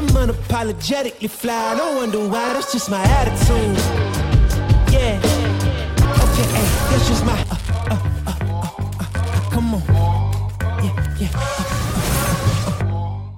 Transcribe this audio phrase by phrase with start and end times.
[0.00, 1.74] I'm unapologetically fly.
[1.76, 3.76] No wonder why, that's just my attitude.
[4.90, 5.18] Yeah.
[6.24, 7.38] Okay, hey, that's just my.
[7.50, 7.56] Uh,
[7.90, 8.34] uh, uh,
[8.98, 9.82] uh, uh, come on.
[10.82, 11.70] Yeah, yeah.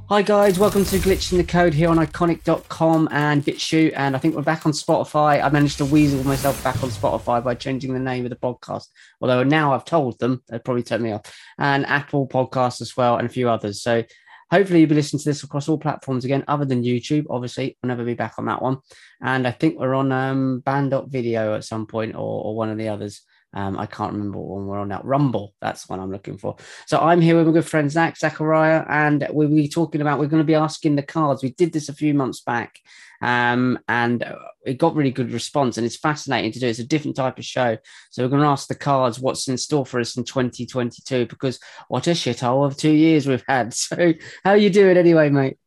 [0.08, 3.94] Hi guys, welcome to Glitch in the Code here on Ickonic.com and BitChute.
[3.96, 5.42] And I think we're back on Spotify.
[5.42, 8.86] I managed to weasel myself back on Spotify by changing the name of the podcast.
[9.20, 11.22] Although now I've told them, they probably turned me off.
[11.58, 13.82] And Apple Podcasts as well, and a few others.
[13.82, 14.04] So
[14.52, 17.24] hopefully you'll be listening to this across all platforms again, other than YouTube.
[17.30, 18.78] Obviously, I'll never be back on that one.
[19.22, 22.88] And I think we're on um, band.video at some point or, or one of the
[22.88, 23.22] others.
[23.54, 25.02] Um, I can't remember what one we're on now.
[25.04, 26.56] Rumble, that's what I'm looking for.
[26.86, 30.18] So I'm here with my good friend Zach Zakariya, and we'll be talking about.
[30.18, 31.42] We're going to be asking the cards.
[31.42, 32.78] We did this a few months back,
[33.20, 34.24] um, and
[34.64, 36.66] it got really good response, and it's fascinating to do.
[36.66, 37.76] It's a different type of show,
[38.10, 41.58] so we're going to ask the cards what's in store for us in 2022 because
[41.88, 43.74] what a shithole of two years we've had.
[43.82, 44.14] So
[44.44, 45.58] how are you doing anyway, mate?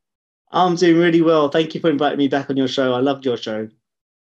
[0.51, 1.49] I'm doing really well.
[1.49, 2.93] Thank you for inviting me back on your show.
[2.93, 3.67] I loved your show.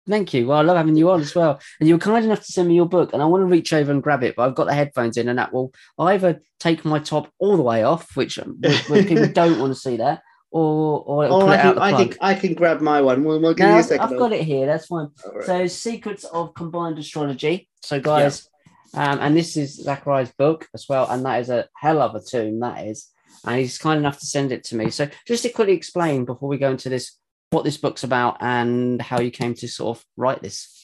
[0.07, 0.47] Thank you.
[0.47, 1.59] Well, I love having you on as well.
[1.79, 3.73] And you were kind enough to send me your book, and I want to reach
[3.73, 6.85] over and grab it, but I've got the headphones in, and that will either take
[6.85, 11.03] my top all the way off, which um, people don't want to see that, or
[11.05, 13.23] or oh, I, can, I can, I can grab my one.
[13.23, 14.13] We'll, we'll give no, you a second.
[14.13, 14.65] I've got it here.
[14.65, 15.09] That's fine.
[15.33, 15.45] Right.
[15.45, 17.67] So, Secrets of Combined Astrology.
[17.83, 18.49] So, guys,
[18.93, 19.11] yeah.
[19.11, 22.21] um, and this is Zakariya's book as well, and that is a hell of a
[22.21, 22.59] tune.
[22.61, 23.09] That is,
[23.43, 24.89] and he's kind enough to send it to me.
[24.89, 27.17] So, just to quickly explain before we go into this
[27.49, 30.77] what this book's about and how you came to sort of write this.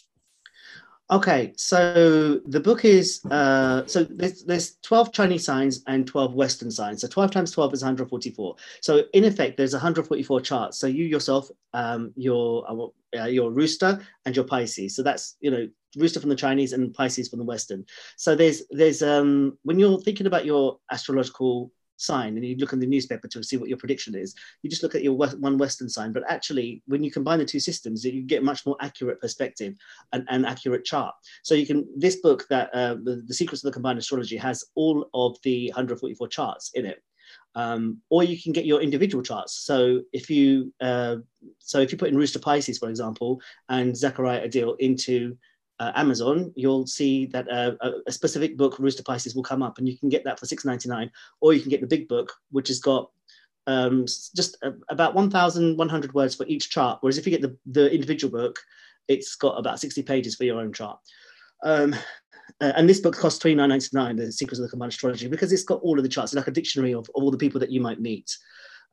[1.11, 6.71] Okay, so the book is uh, so there's, there's 12 Chinese signs and 12 Western
[6.71, 7.01] signs.
[7.01, 8.55] So 12 times 12 is 144.
[8.81, 10.79] So in effect, there's 144 charts.
[10.79, 12.65] So you yourself, um, your
[13.15, 14.95] uh, your rooster and your Pisces.
[14.95, 17.85] So that's you know rooster from the Chinese and Pisces from the Western.
[18.15, 21.71] So there's there's um, when you're thinking about your astrological
[22.03, 24.83] sign and you look in the newspaper to see what your prediction is, you just
[24.83, 26.13] look at your one Western sign.
[26.13, 29.75] But actually, when you combine the two systems, you get much more accurate perspective
[30.11, 31.15] and, and accurate chart.
[31.43, 34.63] So you can, this book that uh, the, the Secrets of the Combined Astrology has
[34.75, 37.01] all of the 144 charts in it.
[37.55, 39.53] Um, or you can get your individual charts.
[39.53, 41.17] So if you uh,
[41.59, 45.37] so if you put in Rooster Pisces, for example, and Zakariya Adeel into
[45.83, 47.73] uh, Amazon, you'll see that uh,
[48.07, 50.63] a, specific book, Rooster Pisces, will come up, and you can get that for six
[50.63, 51.11] ninety nine,
[51.41, 53.11] or you can get the big book, which has got
[53.67, 54.05] um,
[54.39, 56.99] just a, about one thousand one hundred words for each chart.
[57.01, 58.59] Whereas if you get the the individual book,
[59.09, 60.97] it's got about sixty pages for your own chart.
[61.63, 61.93] Um,
[62.61, 65.27] uh, and this book costs twenty nine ninety nine, The Secrets of the Combined Astrology,
[65.27, 67.37] because it's got all of the charts, it's like a dictionary of, of all the
[67.37, 68.29] people that you might meet.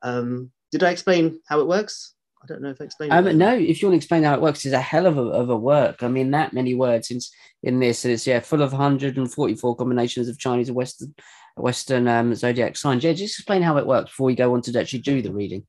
[0.02, 2.14] Um, did I explain how it works?
[2.42, 3.12] I don't know if I explained.
[3.12, 5.22] Um, no, if you want to explain how it works, it's a hell of a,
[5.22, 6.02] of a work.
[6.02, 7.18] I mean, that many words in,
[7.62, 11.14] in this, and it's yeah, full of 144 combinations of Chinese and Western
[11.56, 13.04] Western um, zodiac signs.
[13.04, 15.66] Yeah, just explain how it works before we go on to actually do the reading.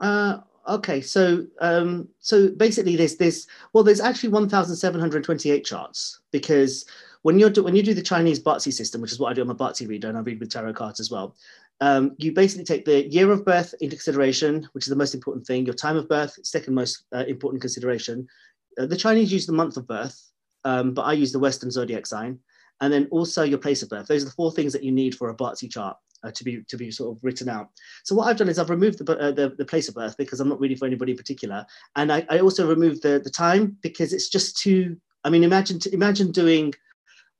[0.00, 0.38] Uh,
[0.68, 3.46] okay, so um, so basically, there's this.
[3.72, 6.84] Well, there's actually 1,728 charts because
[7.22, 9.42] when you're do, when you do the Chinese Bazi system, which is what I do,
[9.42, 11.36] I'm a Bazi reader and I read with tarot cards as well
[11.80, 15.46] um, you basically take the year of birth into consideration, which is the most important
[15.46, 18.26] thing, your time of birth, second most uh, important consideration.
[18.78, 20.30] Uh, the Chinese use the month of birth,
[20.64, 22.38] um, but I use the Western zodiac sign,
[22.80, 24.06] and then also your place of birth.
[24.06, 25.96] Those are the four things that you need for a Bazi chart.
[26.22, 27.70] Uh, to be to be sort of written out.
[28.04, 30.38] So what I've done is I've removed the, uh, the, the place of birth because
[30.38, 31.64] I'm not reading for anybody in particular,
[31.96, 34.98] and I, I also removed the the time because it's just too.
[35.24, 36.74] I mean, imagine imagine doing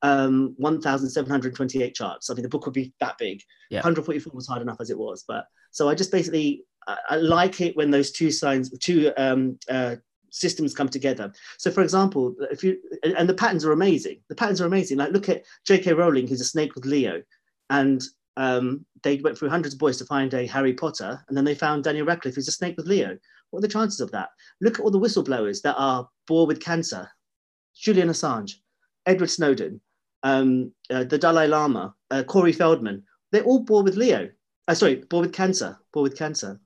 [0.03, 2.31] um, 1,728 charts.
[2.31, 3.43] I mean, the book would be that big.
[3.71, 3.79] Yeah.
[3.79, 5.25] 144 was hard enough as it was.
[5.27, 9.59] But so I just basically, I, I like it when those two signs, two um,
[9.69, 9.97] uh,
[10.31, 11.33] systems come together.
[11.59, 14.21] So for example, if you, and the patterns are amazing.
[14.29, 14.99] The patterns are amazing.
[14.99, 15.93] Like look at J.K.
[15.93, 17.23] Rowling, who's a snake with Leo.
[17.69, 18.03] And
[18.37, 21.23] um, they went through hundreds of boys to find a Harry Potter.
[21.29, 23.19] And then they found Daniel Radcliffe, who's a snake with Leo.
[23.51, 24.31] What are the chances of that?
[24.61, 27.11] Look at all the whistleblowers that are born with cancer.
[27.75, 28.53] Julian Assange,
[29.07, 29.81] Edward Snowden,
[30.23, 34.29] um, uh, the Dalai Lama, uh, Corey Feldman, they're all born with Leo.
[34.69, 36.61] Uh, sorry, born with cancer, born with cancer.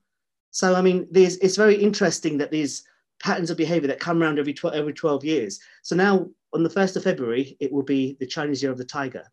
[0.51, 2.85] So, I mean, there's, it's very interesting that these
[3.21, 5.61] patterns of behavior that come around every, tw- every 12 years.
[5.83, 8.85] So now on the 1st of February, it will be the Chinese Year of the
[8.85, 9.25] Tiger.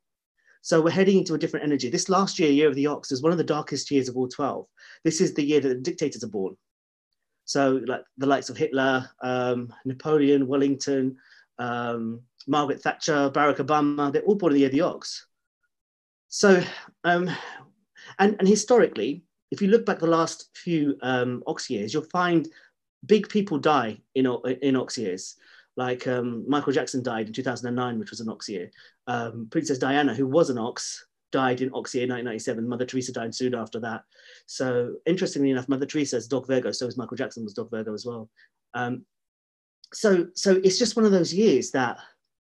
[0.62, 1.90] So we're heading into a different energy.
[1.90, 4.28] This last year, Year of the Ox, is one of the darkest years of all
[4.28, 4.66] 12.
[5.04, 6.56] This is the year that the dictators are born.
[7.46, 11.18] So like the likes of Hitler, um, Napoleon, Wellington,
[11.60, 15.28] um, Margaret Thatcher, Barack Obama, they're all born in the year of the ox.
[16.28, 16.64] So,
[17.04, 17.30] um,
[18.20, 22.48] and, and historically, if you look back the last few um, ox years, you'll find
[23.06, 24.26] big people die in,
[24.62, 25.36] in ox years.
[25.78, 28.72] Like um, Michael Jackson died in 2009, which was an ox year.
[29.08, 32.68] Um, Princess Diana, who was an ox, died in ox year 1997.
[32.68, 34.04] Mother Teresa died soon after that.
[34.46, 36.72] So interestingly enough, Mother Teresa is Dog Virgo.
[36.72, 38.30] So is Michael Jackson was Dog Virgo as well.
[38.74, 39.06] Um,
[39.94, 42.00] so so it's just one of those years that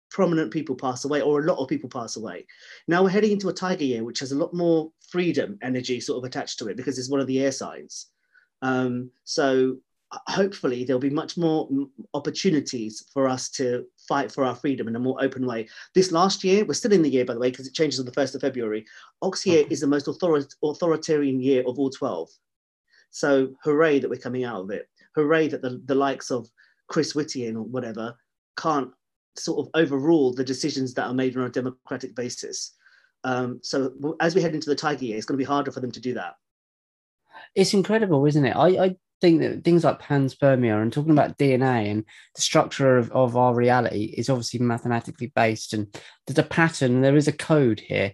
[0.09, 2.45] prominent people pass away or a lot of people pass away.
[2.87, 6.17] Now we're heading into a tiger year, which has a lot more freedom energy sort
[6.17, 8.07] of attached to it because it's one of the air signs.
[8.61, 9.77] Um, so
[10.27, 11.69] hopefully there'll be much more
[12.13, 15.67] opportunities for us to fight for our freedom in a more open way.
[15.93, 18.05] This last year, we're still in the year, by the way, because it changes on
[18.05, 18.85] the 1st of February.
[19.21, 19.69] Ox year okay.
[19.69, 22.29] is the most author- authoritarian year of all 12.
[23.09, 24.87] So hooray that we're coming out of it.
[25.15, 26.49] Hooray that the, the likes of
[26.87, 28.15] Chris Whitty or whatever
[28.57, 28.91] can't
[29.35, 32.73] sort of overrule the decisions that are made on a democratic basis.
[33.23, 35.79] Um, so as we head into the Tiger year, it's going to be harder for
[35.79, 36.35] them to do that.
[37.55, 38.55] It's incredible, isn't it?
[38.55, 42.03] I, I think that things like panspermia and talking about DNA and
[42.35, 45.87] the structure of, of our reality is obviously mathematically based, and
[46.25, 48.13] there's a pattern, there is a code here.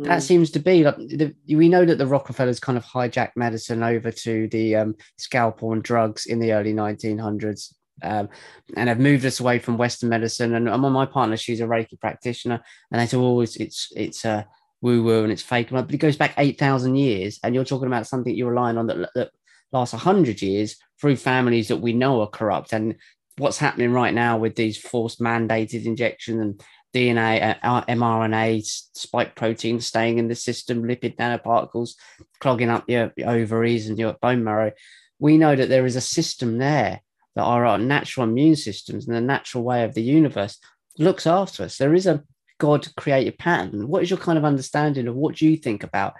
[0.00, 0.06] Mm.
[0.06, 3.82] That seems to be like the, we know that the Rockefellers kind of hijacked medicine
[3.82, 7.72] over to the um, scalpel and drugs in the early 1900s.
[8.02, 8.28] Um,
[8.76, 10.54] and have moved us away from Western medicine.
[10.54, 12.60] And I'm on my partner; she's a Reiki practitioner,
[12.90, 13.56] and they "Oh, it's
[13.94, 14.46] it's a
[14.80, 17.86] woo woo and it's fake." But it goes back eight thousand years, and you're talking
[17.86, 19.30] about something you're relying on that, that
[19.74, 22.72] last 100 years through families that we know are corrupt.
[22.72, 22.94] And
[23.36, 26.62] what's happening right now with these forced mandated injections and
[26.94, 28.64] DNA, uh, mRNA,
[28.94, 31.94] spike proteins staying in the system, lipid nanoparticles
[32.38, 34.70] clogging up your ovaries and your bone marrow.
[35.18, 37.00] We know that there is a system there
[37.34, 40.58] that are our natural immune systems and the natural way of the universe
[40.98, 41.78] looks after us.
[41.78, 42.22] There is a
[42.58, 43.88] God created pattern.
[43.88, 46.14] What is your kind of understanding of what do you think about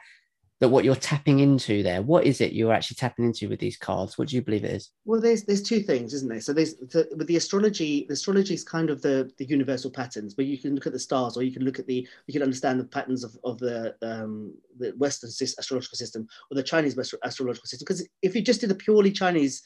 [0.61, 2.01] that what you're tapping into there?
[2.01, 4.17] What is it you're actually tapping into with these cards?
[4.17, 4.91] What do you believe it is?
[5.05, 6.41] Well there's there's two things isn't there?
[6.41, 10.35] So there's the, with the astrology the astrology is kind of the the universal patterns
[10.35, 12.43] but you can look at the stars or you can look at the you can
[12.43, 17.67] understand the patterns of, of the um the western astrological system or the chinese astrological
[17.67, 17.85] system.
[17.85, 19.63] Because if you just did a purely chinese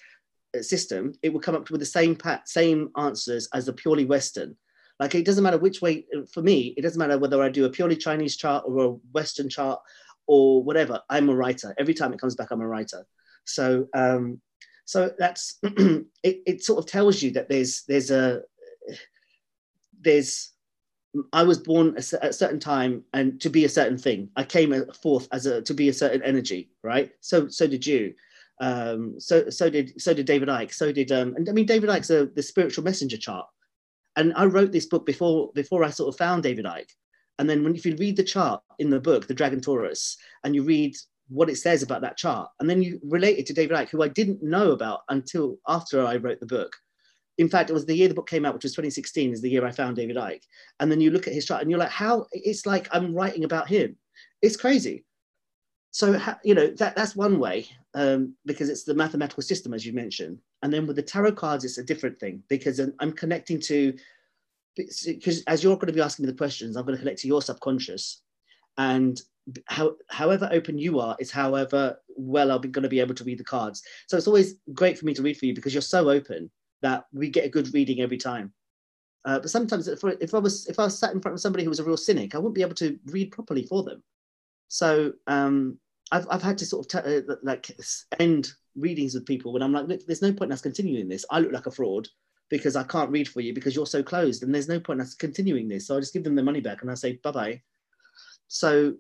[0.57, 4.07] Uh, system it would come up with the same pat same answers as the purely
[4.07, 4.57] western
[4.99, 7.67] like it doesn't matter which way uh, for me it doesn't matter whether i do
[7.67, 9.79] a purely chinese chart or a western chart
[10.29, 11.01] or whatever.
[11.09, 11.75] I'm a writer.
[11.79, 13.05] Every time it comes back, I'm a writer.
[13.45, 14.41] So um,
[14.85, 18.43] so that's it, it sort of tells you that there's there's a
[20.01, 20.53] there's
[21.33, 24.29] I was born at a certain time and to be a certain thing.
[24.37, 27.11] I came uh, forth as a to be a certain energy, right?
[27.21, 28.15] So so did you.
[28.61, 30.73] Um, so so did so did David Icke.
[30.73, 33.47] So did um, and I mean David Icke's a, the spiritual messenger chart.
[34.17, 36.91] And I wrote this book before before I sort of found David Icke.
[37.39, 40.55] And then when if you read the chart in the book, the Dragon Taurus, and
[40.55, 40.97] you read
[41.29, 44.03] what it says about that chart, and then you relate it to David Icke, who
[44.03, 46.75] I didn't know about until after I wrote the book.
[47.37, 49.51] In fact, it was the year the book came out, which was 2016, is the
[49.51, 50.43] year I found David Icke.
[50.81, 52.27] And then you look at his chart and you're like, how?
[52.33, 53.97] It's like I'm writing about him.
[54.43, 55.05] It's crazy.
[55.99, 59.93] So, you know, that, that's one way um, because it's the mathematical system, as you
[59.93, 60.39] mentioned.
[60.63, 63.93] And then with the tarot cards, it's a different thing because I'm connecting to
[64.77, 67.27] because as you're going to be asking me the questions, I'm going to connect to
[67.27, 68.23] your subconscious,
[68.77, 69.21] and
[69.67, 73.41] how, however open you are is however well I'm going to be able to read
[73.41, 73.83] the cards.
[74.07, 76.49] So it's always great for me to read for you because you're so open
[76.81, 78.53] that we get a good reading every time.
[79.25, 81.65] Uh, but sometimes if, if I was if I was sat in front of somebody
[81.65, 84.01] who was a real cynic, I wouldn't be able to read properly for them.
[84.69, 85.81] So um,
[86.13, 87.71] I've I've had to sort of t- uh, like
[88.19, 91.25] end readings with people when I'm like, look, there's no point in us continuing this.
[91.31, 92.09] I look like a fraud
[92.49, 95.07] because I can't read for you because you're so closed and there's no point in
[95.07, 95.87] us continuing this.
[95.87, 97.63] So I just give them the money back and I say bye bye.
[98.49, 98.95] So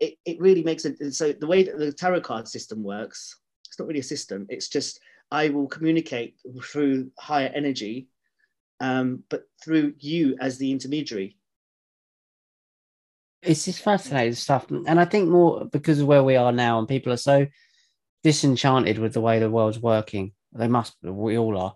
[0.00, 3.78] it, it really makes it so the way that the tarot card system works, it's
[3.78, 8.08] not really a system, it's just I will communicate through higher energy,
[8.80, 11.38] um, but through you as the intermediary.
[13.44, 14.70] It's just fascinating stuff.
[14.70, 17.46] And I think more because of where we are now and people are so
[18.22, 20.32] disenchanted with the way the world's working.
[20.52, 21.74] They must, we all are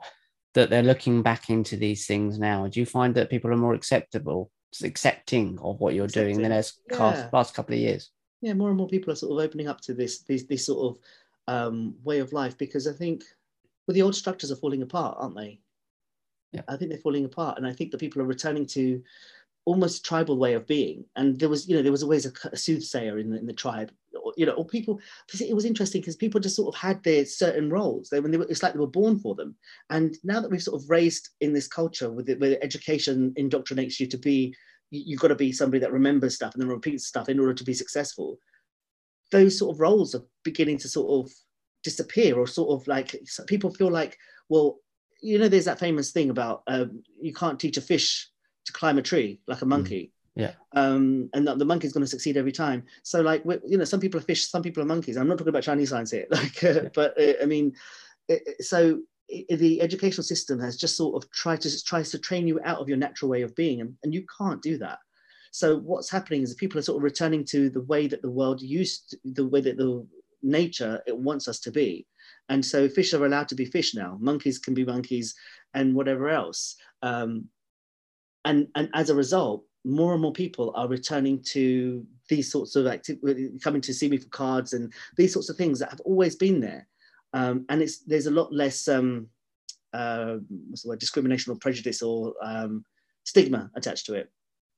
[0.55, 2.67] that they're looking back into these things now?
[2.67, 4.51] Do you find that people are more acceptable,
[4.83, 6.35] accepting of what you're accepting.
[6.35, 7.29] doing than as yeah.
[7.33, 8.11] last couple of years?
[8.41, 10.97] Yeah, more and more people are sort of opening up to this this, this sort
[10.97, 11.03] of
[11.55, 13.23] um, way of life because I think
[13.87, 15.61] well, the old structures are falling apart, aren't they?
[16.53, 16.63] Yeah.
[16.67, 19.03] I think they're falling apart, and I think that people are returning to
[19.65, 21.05] almost tribal way of being.
[21.17, 23.53] And there was, you know, there was always a, a soothsayer in the, in the
[23.53, 25.01] tribe, or, you know, or people.
[25.39, 28.09] It was interesting because people just sort of had their certain roles.
[28.09, 29.55] They when they were, it's like they were born for them.
[29.91, 34.01] And now that we've sort of raised in this culture with it, where education indoctrinates
[34.01, 34.55] you to be,
[34.91, 37.65] you've got to be somebody that remembers stuff and then repeats stuff in order to
[37.65, 38.39] be successful.
[39.31, 41.31] Those sort of roles are beginning to sort of
[41.85, 43.15] disappear, or sort of like
[43.47, 44.17] people feel like,
[44.49, 44.79] well,
[45.21, 48.31] you know, there's that famous thing about um, you can't teach a fish
[48.69, 49.69] to climb a tree like a mm.
[49.69, 50.13] monkey.
[50.37, 50.53] Yeah.
[50.73, 52.85] Um, and that the monkey's going to succeed every time.
[53.03, 55.17] So, like, you know, some people are fish, some people are monkeys.
[55.17, 56.89] I'm not talking about Chinese science here, like, uh, Yeah.
[56.95, 57.75] but uh, I mean,
[58.29, 62.19] it, it- so i the educational system has just sort of tried to tries to
[62.19, 65.01] train you out of your natural way of being, and, and you can't do that.
[65.51, 68.63] So what's happening is people are sort of returning to the way that the world
[68.63, 70.07] used, to, the way that the
[70.43, 72.07] nature it wants us to be,
[72.49, 74.17] and so fish are allowed to be fish now.
[74.21, 75.35] Monkeys can be monkeys,
[75.75, 76.77] and whatever else.
[77.03, 77.49] Um,
[78.49, 82.87] and and as a result, more and more people are returning to these sorts of
[82.87, 86.35] activities, coming to see me for cards and these sorts of things that have always
[86.35, 86.87] been there.
[87.33, 89.29] Um, and it's there's a lot less um,
[89.93, 90.37] uh,
[90.69, 92.85] what's the word, discrimination or prejudice or um,
[93.25, 94.31] stigma attached to it.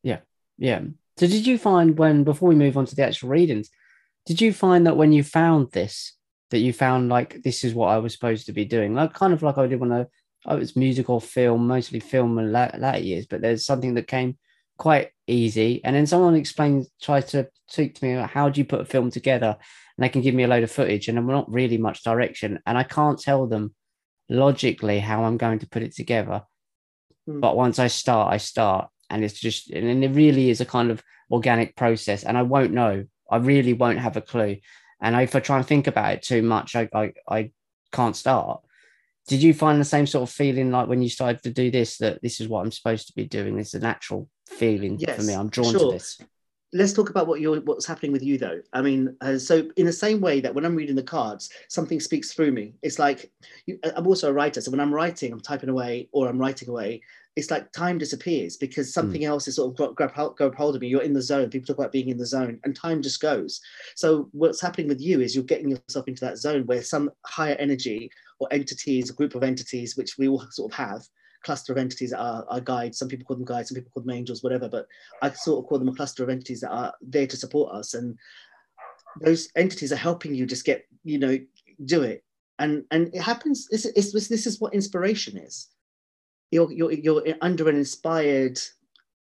[0.02, 0.20] Yeah.
[0.58, 0.82] Yeah.
[1.16, 3.70] So did you find when before we move on to the actual readings,
[4.26, 6.14] did you find that when you found this,
[6.50, 8.94] that you found like this is what I was supposed to be doing?
[8.94, 10.06] Like kind of like I did when I
[10.46, 14.38] I was musical film, mostly film in la- later years, but there's something that came
[14.78, 15.84] quite easy.
[15.84, 18.86] And then someone explains, tries to speak to me about how do you put a
[18.86, 19.56] film together?
[19.96, 22.58] And they can give me a load of footage and I'm not really much direction.
[22.64, 23.74] And I can't tell them
[24.30, 26.42] logically how I'm going to put it together.
[27.26, 27.40] Hmm.
[27.40, 28.88] But once I start, I start.
[29.10, 32.24] And it's just, and it really is a kind of organic process.
[32.24, 33.04] And I won't know.
[33.30, 34.56] I really won't have a clue.
[35.02, 37.50] And if I try and think about it too much, I, I, I
[37.92, 38.62] can't start.
[39.28, 41.98] Did you find the same sort of feeling like when you started to do this,
[41.98, 43.56] that this is what I'm supposed to be doing?
[43.56, 45.34] This is a natural feeling for me.
[45.34, 45.92] I'm drawn sure.
[45.92, 46.20] to this.
[46.72, 49.86] let's talk about what you're what's happening with you though i mean uh, so in
[49.86, 53.32] the same way that when i'm reading the cards something speaks through me it's like
[53.66, 56.68] you, i'm also a writer so when i'm writing i'm typing away or i'm writing
[56.68, 57.02] away
[57.36, 60.80] it's like time disappears because something else is sort of grab, hold- grab hold of
[60.80, 63.20] me you're in the zone people talk about being in the zone and time just
[63.20, 63.60] goes
[63.94, 67.56] so what's happening with you is you're getting yourself into that zone where some higher
[67.58, 71.02] energy or entities a group of entities which we all sort of have
[71.42, 74.02] cluster of entities that are, are guides some people call them guides some people call
[74.02, 74.86] them angels whatever but
[75.22, 77.94] I sort of call them a cluster of entities that are there to support us,
[77.94, 78.18] and
[79.20, 81.38] those entities are helping you just get, you know,
[81.84, 82.24] do it.
[82.58, 83.68] And and it happens.
[83.70, 85.68] It's, it's, this is what inspiration is.
[86.50, 88.58] You're you're you're under an inspired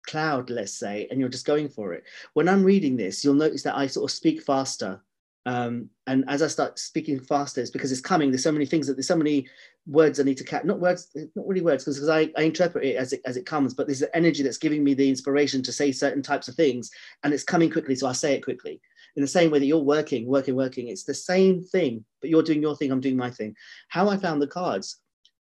[0.07, 2.05] cloud, let's say, and you're just going for it.
[2.35, 5.03] When I'm reading this, you'll notice that I sort of speak faster.
[5.47, 8.31] Um, and as I start speaking faster, it's because it's coming.
[8.31, 9.47] There's so many things that there's so many
[9.87, 10.65] words I need to catch.
[10.65, 13.75] Not words, not really words, because I, I interpret it as it as it comes.
[13.75, 16.91] But there's an energy that's giving me the inspiration to say certain types of things,
[17.23, 18.81] and it's coming quickly, so I say it quickly.
[19.17, 22.43] In the same way that you're working, working, working, it's the same thing, but you're
[22.43, 23.55] doing your thing, I'm doing my thing.
[23.89, 25.01] How I found the cards,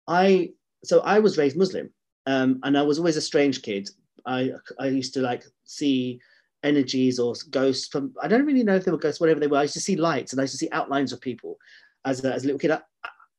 [0.08, 0.51] I
[0.84, 1.89] so I was raised Muslim,
[2.27, 3.89] um, and I was always a strange kid.
[4.27, 6.20] I I used to like see
[6.67, 9.57] energies or ghosts from I don't really know if they were ghosts, whatever they were.
[9.57, 11.57] I used to see lights and I used to see outlines of people
[12.05, 12.71] as a, as a little kid.
[12.71, 12.81] I,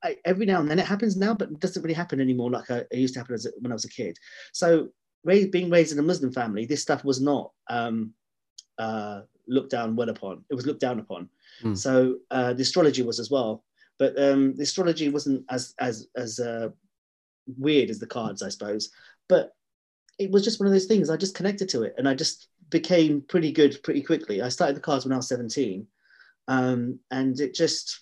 [0.02, 2.70] I, every now and then it happens now, but it doesn't really happen anymore like
[2.70, 4.16] I, it used to happen as a, when I was a kid.
[4.52, 4.88] So
[5.25, 8.12] raised, being raised in a Muslim family, this stuff was not um,
[8.78, 10.44] uh, looked down well upon.
[10.50, 11.28] It was looked down upon.
[11.62, 11.75] Hmm.
[11.75, 13.64] So uh, the astrology was as well,
[13.99, 16.68] but um, the astrology wasn't as as as uh,
[17.56, 18.90] weird as the cards, I suppose.
[19.28, 19.52] But
[20.18, 21.11] it was just one of those things.
[21.11, 24.43] I just connected to it, and I just became pretty good pretty quickly.
[24.43, 25.87] I started the cards when I was 17,
[26.49, 28.01] um, and it just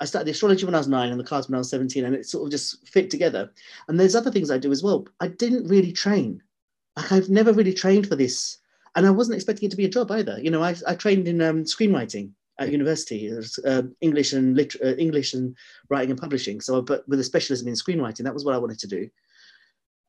[0.00, 2.04] I started the astrology when I was nine and the cards when I was 17,
[2.04, 3.50] and it sort of just fit together.
[3.88, 5.06] And there's other things I do as well.
[5.20, 6.42] I didn't really train.
[6.96, 8.58] Like I've never really trained for this,
[8.96, 10.38] and I wasn't expecting it to be a job either.
[10.40, 14.82] You know, I, I trained in um, screenwriting at university, it uh, English and lit-
[14.84, 15.56] uh, English and
[15.88, 16.60] writing and publishing.
[16.60, 19.08] So, but with a specialism in screenwriting, that was what I wanted to do.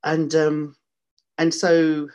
[0.04, 0.76] And um,
[1.38, 2.10] and so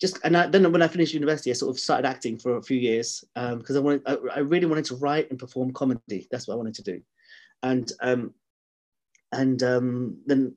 [0.00, 2.62] just and I, then when I finished university, I sort of started acting for a
[2.62, 6.26] few years because I wanted, I, I really wanted to write and perform comedy.
[6.30, 7.02] That's what I wanted to do,
[7.62, 8.34] and um,
[9.32, 10.56] and um, then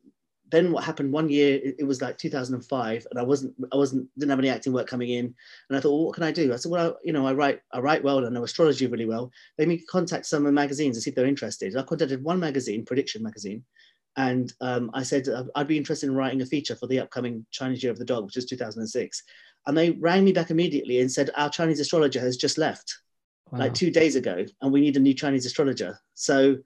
[0.53, 1.55] then what happened one year?
[1.55, 4.87] It, it was like 2005, and I wasn't I wasn't didn't have any acting work
[4.87, 5.25] coming in,
[5.69, 6.53] and I thought, well, what can I do?
[6.53, 8.87] I said, well, I, you know, I write I write well and I know astrology
[8.87, 9.31] really well.
[9.57, 11.75] Let me contact some of the magazines and see if they're interested.
[11.75, 13.63] I contacted one magazine, Prediction Magazine,
[14.15, 17.45] and um, I said uh, I'd be interested in writing a feature for the upcoming
[17.51, 19.23] Chinese Year of the Dog, which is 2006.
[19.65, 22.99] And they rang me back immediately and said our Chinese astrologer has just left,
[23.51, 23.59] Wow.
[23.59, 25.97] like two days ago, and we need a new Chinese astrologer.
[26.15, 26.57] So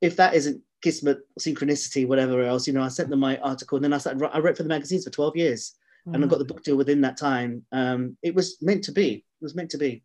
[0.00, 3.84] if that isn't kismet, synchronicity, whatever else, you know, I sent them my article, and
[3.84, 4.22] then I started.
[4.32, 5.74] I wrote for the magazines for 12 years,
[6.14, 7.64] and I got the book deal within that time.
[7.72, 9.14] Um, it was meant to be.
[9.14, 10.02] It was meant to be.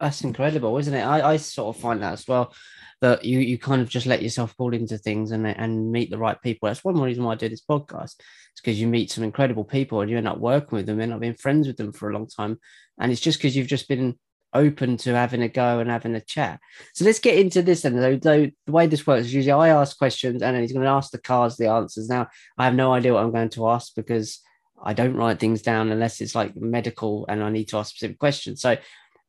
[0.00, 1.02] That's incredible, isn't it?
[1.02, 2.54] I, I sort of find that as well.
[3.02, 6.18] That you you kind of just let yourself fall into things and and meet the
[6.18, 6.68] right people.
[6.68, 8.14] That's one reason why I do this podcast.
[8.52, 11.12] It's because you meet some incredible people and you end up working with them, end
[11.12, 12.58] up being friends with them for a long time.
[12.98, 14.18] And it's just because you've just been
[14.54, 16.60] open to having a go and having a chat.
[16.94, 17.96] So let's get into this then.
[17.96, 21.10] Though, the way this works is usually I ask questions and he's going to ask
[21.10, 22.08] the cars the answers.
[22.08, 24.40] Now I have no idea what I'm going to ask because
[24.82, 28.18] I don't write things down unless it's like medical and I need to ask specific
[28.18, 28.60] questions.
[28.60, 28.76] So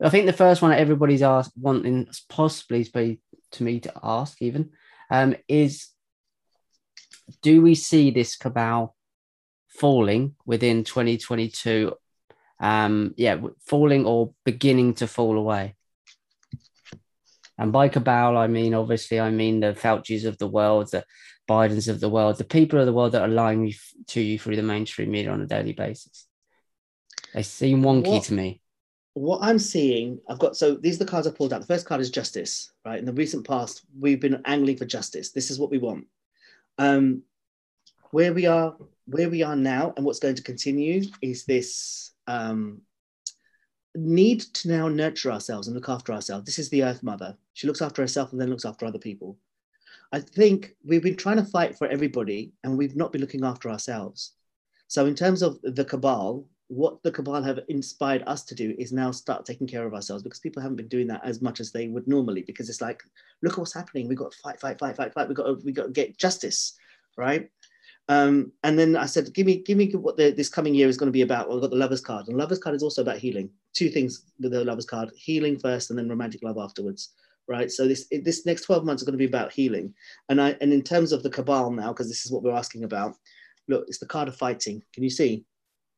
[0.01, 3.19] I think the first one that everybody's asked wanting possibly
[3.51, 4.71] to me to ask even
[5.09, 5.87] um, is
[7.41, 8.95] do we see this cabal
[9.67, 11.93] falling within 2022
[12.59, 13.37] um yeah
[13.67, 15.75] falling or beginning to fall away?
[17.57, 21.03] And by cabal i mean obviously i mean the fauci's of the world the
[21.49, 23.73] bidens of the world the people of the world that are lying
[24.07, 26.27] to you through the mainstream media on a daily basis.
[27.33, 28.61] They seem wonky what, to me
[29.17, 31.85] what i'm seeing i've got so these are the cards i pulled out the first
[31.85, 35.59] card is justice right in the recent past we've been angling for justice this is
[35.59, 36.05] what we want
[36.77, 37.21] um
[38.11, 42.81] where we are where we are now and what's going to continue is this um,
[43.95, 46.45] need to now nurture ourselves and look after ourselves.
[46.45, 47.35] This is the Earth Mother.
[47.53, 49.37] She looks after herself and then looks after other people.
[50.11, 53.69] I think we've been trying to fight for everybody and we've not been looking after
[53.69, 54.33] ourselves.
[54.87, 58.91] So, in terms of the cabal, what the cabal have inspired us to do is
[58.91, 61.71] now start taking care of ourselves because people haven't been doing that as much as
[61.71, 63.01] they would normally because it's like,
[63.41, 64.07] look at what's happening.
[64.07, 65.27] We've got to fight, fight, fight, fight, fight.
[65.27, 66.77] We've got to, we got to get justice,
[67.15, 67.49] right?
[68.09, 70.97] Um, and then I said, give me, give me what the, this coming year is
[70.97, 71.47] going to be about.
[71.47, 73.49] Well, I've got the lovers card, and lovers card is also about healing.
[73.73, 77.13] Two things with the lovers card: healing first, and then romantic love afterwards.
[77.49, 77.69] Right.
[77.69, 79.93] So this this next twelve months are going to be about healing.
[80.29, 82.85] And I and in terms of the cabal now, because this is what we're asking
[82.85, 83.15] about.
[83.69, 84.81] Look, it's the card of fighting.
[84.93, 85.43] Can you see?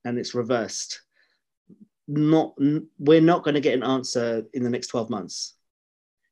[0.05, 1.01] And it's reversed.
[2.07, 2.55] Not
[2.97, 5.55] we're not going to get an answer in the next twelve months.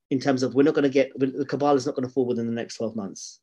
[0.09, 2.25] In terms of we're not going to get the cabal is not going to fall
[2.25, 3.39] within the next twelve months.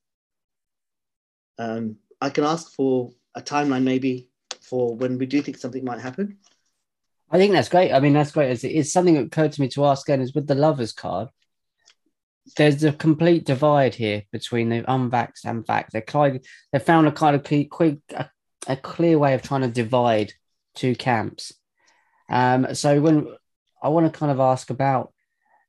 [1.59, 4.29] Um, I can ask for a timeline maybe
[4.63, 6.39] for when we do think something might happen.
[7.31, 7.93] I think that's great.
[7.93, 8.51] I mean, that's great.
[8.51, 11.29] It's, it's something that occurred to me to ask again is with the lovers card.
[12.57, 15.91] There's a complete divide here between the unvaxxed and vaxxed.
[15.93, 18.29] They kind they found a kind of quick a,
[18.67, 20.33] a clear way of trying to divide
[20.75, 21.53] two camps.
[22.29, 23.29] Um, so when
[23.83, 25.13] I want to kind of ask about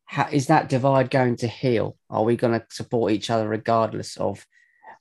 [0.06, 1.98] how is that divide going to heal?
[2.10, 4.46] Are we going to support each other regardless of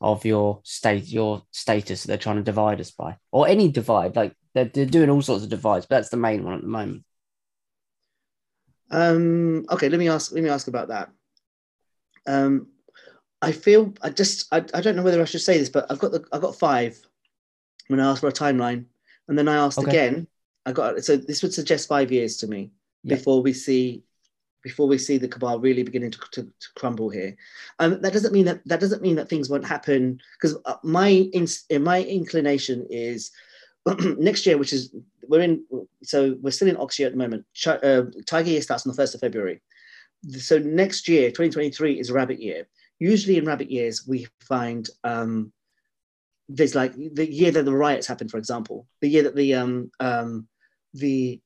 [0.01, 4.15] of your state, your status that they're trying to divide us by, or any divide.
[4.15, 6.67] Like they're, they're doing all sorts of divides, but that's the main one at the
[6.67, 7.05] moment.
[8.91, 10.33] Um, okay, let me ask.
[10.33, 11.11] Let me ask about that.
[12.27, 12.69] Um,
[13.41, 15.99] I feel I just I, I don't know whether I should say this, but I've
[15.99, 17.01] got the I've got five
[17.89, 18.85] when I asked for a timeline,
[19.29, 19.91] and then I asked okay.
[19.91, 20.27] again.
[20.67, 22.71] I got so this would suggest five years to me
[23.03, 23.19] yep.
[23.19, 24.03] before we see
[24.63, 27.37] before we see the cabal really beginning to, to, to crumble here.
[27.79, 31.09] Um, that doesn't mean that that doesn't mean that things won't happen because uh, my
[31.09, 31.47] in,
[31.83, 33.31] my inclination is
[34.19, 34.95] next year, which is
[35.29, 35.65] we're in
[36.03, 37.45] so we're still in Ox year at the moment.
[37.53, 39.61] Ch- uh, Tiger year starts on the first of February.
[40.39, 42.67] So next year, 2023, is rabbit year.
[42.99, 45.53] Usually in rabbit years, we find um,
[46.49, 49.91] there's like the year that the riots happened, for example, the year that the um,
[50.01, 50.47] um,
[50.93, 51.41] the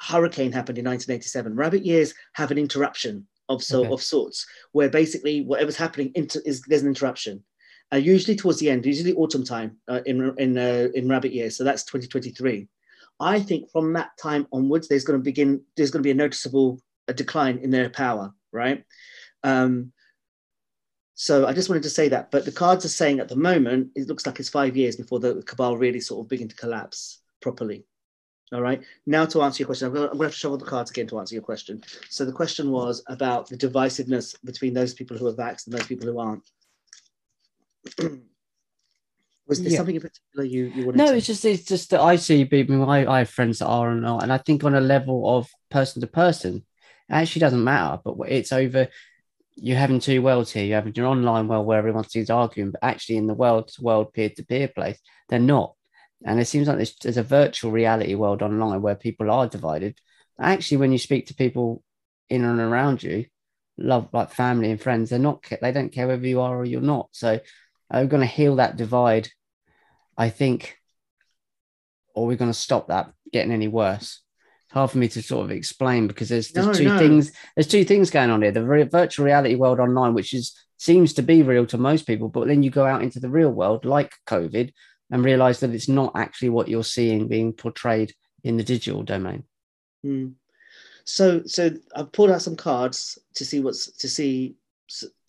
[0.00, 1.54] hurricane happened in 1987.
[1.54, 3.92] Rabbit years have an interruption of so okay.
[3.92, 7.42] of sorts, where basically whatever's happening inter- is there's an interruption.
[7.92, 11.56] Uh, usually towards the end, usually autumn time uh, in in uh, in rabbit years.
[11.56, 12.66] So that's 2023.
[13.20, 16.14] I think from that time onwards, there's going to begin there's going to be a
[16.14, 18.84] noticeable a decline in their power, right?
[19.44, 19.92] Um,
[21.22, 22.32] so I just wanted to say that.
[22.32, 25.20] But the cards are saying at the moment it looks like it's five years before
[25.20, 27.84] the cabal really sort of begin to collapse properly.
[28.52, 28.82] All right.
[29.06, 31.20] Now to answer your question, I'm going, to, have to shuffle the cards again to
[31.20, 31.84] answer your question.
[32.10, 35.86] So the question was about the divisiveness between those people who are vaxxed and those
[35.86, 36.42] people who aren't.
[39.46, 39.76] was there yeah.
[39.76, 41.16] something in particular you, you wanted no to...
[41.16, 44.00] it's just it's just that i see people I, I have friends that are and
[44.00, 46.64] not and i think on a level of person to person
[47.08, 48.86] it actually doesn't matter but it's over
[49.56, 53.16] you're having two worlds here you're having your online world where everyone's arguing but actually
[53.16, 55.74] in the world to world peer-to-peer place they're not
[56.24, 59.98] and it seems like there's, there's a virtual reality world online where people are divided.
[60.40, 61.82] Actually, when you speak to people
[62.28, 63.26] in and around you,
[63.78, 66.80] love like family and friends, they're not they don't care whether you are or you're
[66.80, 67.08] not.
[67.12, 67.40] So
[67.90, 69.28] I'm going to heal that divide,
[70.16, 70.78] I think,
[72.14, 74.21] or we're going to stop that getting any worse.
[74.72, 76.98] Hard for me to sort of explain because there's, there's no, two no.
[76.98, 78.52] things there's two things going on here.
[78.52, 82.28] The re- virtual reality world online, which is seems to be real to most people,
[82.28, 84.72] but then you go out into the real world, like COVID,
[85.10, 89.44] and realize that it's not actually what you're seeing being portrayed in the digital domain.
[90.04, 90.32] Mm.
[91.04, 94.56] So, so I've pulled out some cards to see what's to see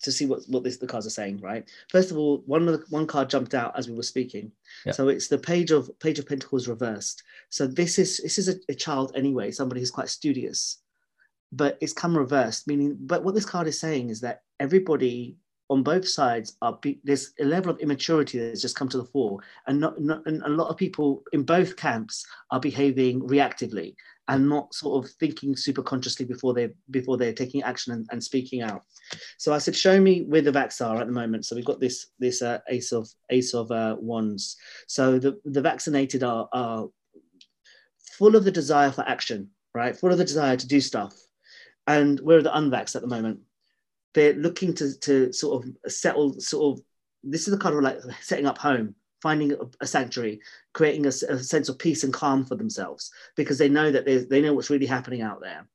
[0.02, 1.40] to see what what this, the cards are saying.
[1.40, 1.70] Right.
[1.90, 4.52] First of all, one of the, one card jumped out as we were speaking.
[4.86, 4.96] Yep.
[4.96, 7.24] So it's the page of page of Pentacles reversed.
[7.50, 10.80] So this is this is a, a child anyway, somebody who's quite studious,
[11.52, 12.68] but it's come reversed.
[12.68, 15.38] Meaning, but what this card is saying is that everybody
[15.70, 19.06] on both sides are be, there's a level of immaturity that's just come to the
[19.06, 23.96] fore, and not, not and a lot of people in both camps are behaving reactively
[24.28, 28.24] and not sort of thinking super consciously before they before they're taking action and, and
[28.24, 28.84] speaking out.
[29.38, 31.46] So I said, show me where the vax are at the moment.
[31.46, 34.56] So we've got this this uh, ace of ace of uh, wands.
[34.88, 36.88] So the the vaccinated are are
[38.18, 39.96] full of the desire for action, right?
[39.96, 41.14] Full of the desire to do stuff.
[41.86, 43.42] And where are the unvaxxed at the moment?
[44.14, 46.86] they're looking to, to sort of settle sort of
[47.24, 50.42] this is the kind of like setting up home finding a, sanctuary
[50.74, 54.42] creating a, a, sense of peace and calm for themselves because they know that they
[54.42, 55.66] know what's really happening out there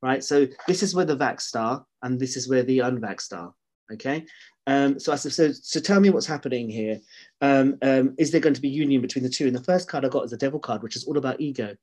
[0.00, 3.52] right so this is where the vax star and this is where the unvax star
[3.92, 4.24] okay
[4.66, 6.98] um, so I said, so, so tell me what's happening here.
[7.42, 9.46] Um, um, is there going to be union between the two?
[9.46, 11.76] And the first card I got is the devil card, which is all about ego.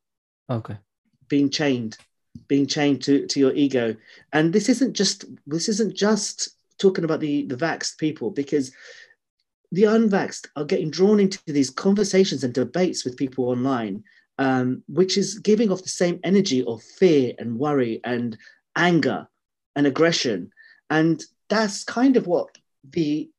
[0.50, 0.78] Okay.
[1.28, 1.98] Being chained,
[2.48, 3.96] being chained to, to your ego.
[4.34, 8.72] And this isn't just this isn't just talking about the, the vaxxed people because
[9.72, 14.04] the unvaxxed are getting drawn into these conversations and debates with people online,
[14.38, 18.38] um, which is giving off the same energy of fear and worry and
[18.76, 19.28] anger
[19.76, 20.52] and aggression.
[20.90, 23.30] And that's kind of what the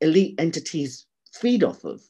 [0.00, 2.02] elite entities feed off of.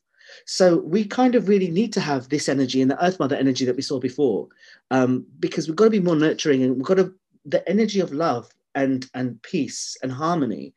[0.47, 3.65] So we kind of really need to have this energy and the Earth Mother energy
[3.67, 4.49] that we saw before,
[4.91, 8.13] um, because we've got to be more nurturing and we've got to the energy of
[8.13, 10.73] love and and peace and harmony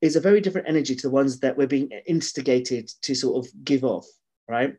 [0.00, 3.52] is a very different energy to the ones that we're being instigated to sort of
[3.64, 4.06] give off,
[4.48, 4.76] right?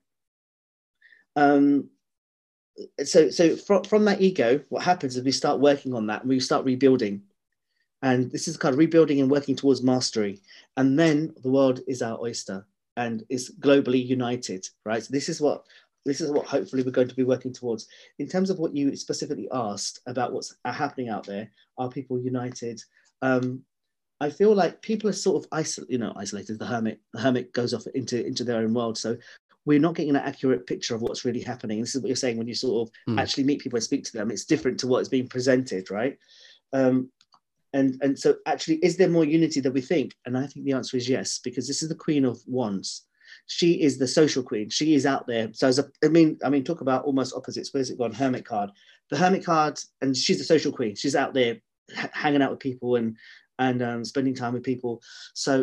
[1.36, 1.90] Um,
[3.04, 6.30] so so from, from that ego, what happens is we start working on that and
[6.30, 7.22] we start rebuilding.
[8.02, 10.42] And this is kind of rebuilding and working towards mastery.
[10.76, 12.66] And then the world is our oyster
[12.98, 15.04] and is globally united, right?
[15.04, 15.66] So this is what
[16.04, 17.88] this is what hopefully we're going to be working towards.
[18.18, 22.82] In terms of what you specifically asked about what's happening out there, are people united?
[23.22, 23.64] Um,
[24.22, 26.60] I feel like people are sort of isolated, you know, isolated.
[26.60, 28.98] The hermit, the hermit goes off into into their own world.
[28.98, 29.18] So
[29.66, 31.82] we're not getting an accurate picture of what's really happening.
[31.82, 33.20] This is what you're saying when you sort of mm.
[33.20, 34.32] actually meet people and speak to them.
[34.32, 36.18] It's different to what is being presented, right?
[36.72, 37.10] Um,
[37.74, 40.74] and and so actually is there more unity than we think and i think the
[40.74, 43.04] answer is yes because this is the queen of wands
[43.48, 46.50] she is the social queen she is out there so as a, i mean i
[46.50, 48.70] mean talk about almost opposites where's it gone hermit card
[49.10, 51.58] the hermit card and she's the social queen she's out there
[52.14, 53.16] hanging out with people and
[53.62, 55.02] and um, spending time with people
[55.34, 55.54] so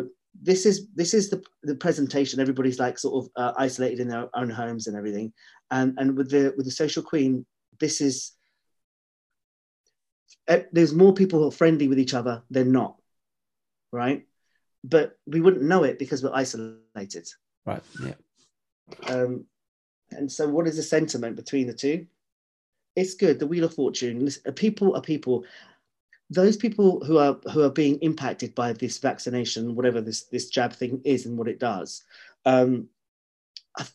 [0.41, 4.27] this is this is the, the presentation everybody's like sort of uh, isolated in their
[4.35, 5.31] own homes and everything
[5.71, 7.45] and and with the with the social queen
[7.79, 8.33] this is
[10.49, 12.95] Eh, there's more people who are friendly with each other than not,
[13.91, 14.25] right?
[14.83, 17.27] But we wouldn't know it because we're isolated.
[17.65, 17.83] Right.
[18.03, 18.15] Yeah.
[19.07, 19.45] Um,
[20.09, 22.07] and so, what is the sentiment between the two?
[22.95, 23.37] It's good.
[23.37, 24.25] The Wheel of Fortune.
[24.25, 25.45] Listen, people are people.
[26.29, 30.73] Those people who are who are being impacted by this vaccination, whatever this this jab
[30.73, 32.03] thing is and what it does.
[32.45, 32.87] Um,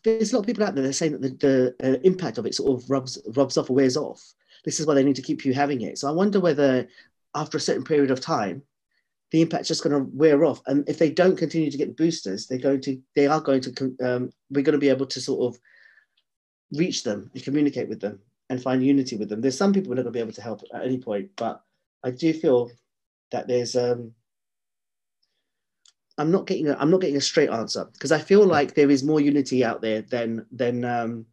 [0.03, 2.39] there's a lot of people out there that are saying that the, the uh, impact
[2.39, 5.17] of it sort of rubs rubs off or wears off this is why they need
[5.17, 5.99] to keep you having it.
[5.99, 6.89] So I wonder whether
[7.35, 8.63] after a certain period of time,
[9.31, 10.63] the impact's just going to wear off.
[10.67, 13.97] And if they don't continue to get boosters, they're going to, they are going to,
[14.03, 15.61] um, we're going to be able to sort of
[16.73, 19.41] reach them and communicate with them and find unity with them.
[19.41, 21.63] There's some people we're not going to be able to help at any point, but
[22.05, 22.71] I do feel
[23.33, 24.13] that there's, um,
[26.17, 28.91] I'm not getting a, I'm not getting a straight answer because I feel like there
[28.91, 31.27] is more unity out there than than um,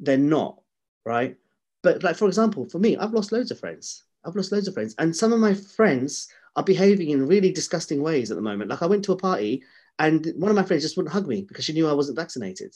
[0.00, 0.62] than not,
[1.04, 1.36] right?
[1.82, 4.04] But like for example, for me, I've lost loads of friends.
[4.24, 8.02] I've lost loads of friends, and some of my friends are behaving in really disgusting
[8.02, 8.70] ways at the moment.
[8.70, 9.62] Like I went to a party,
[9.98, 12.74] and one of my friends just wouldn't hug me because she knew I wasn't vaccinated.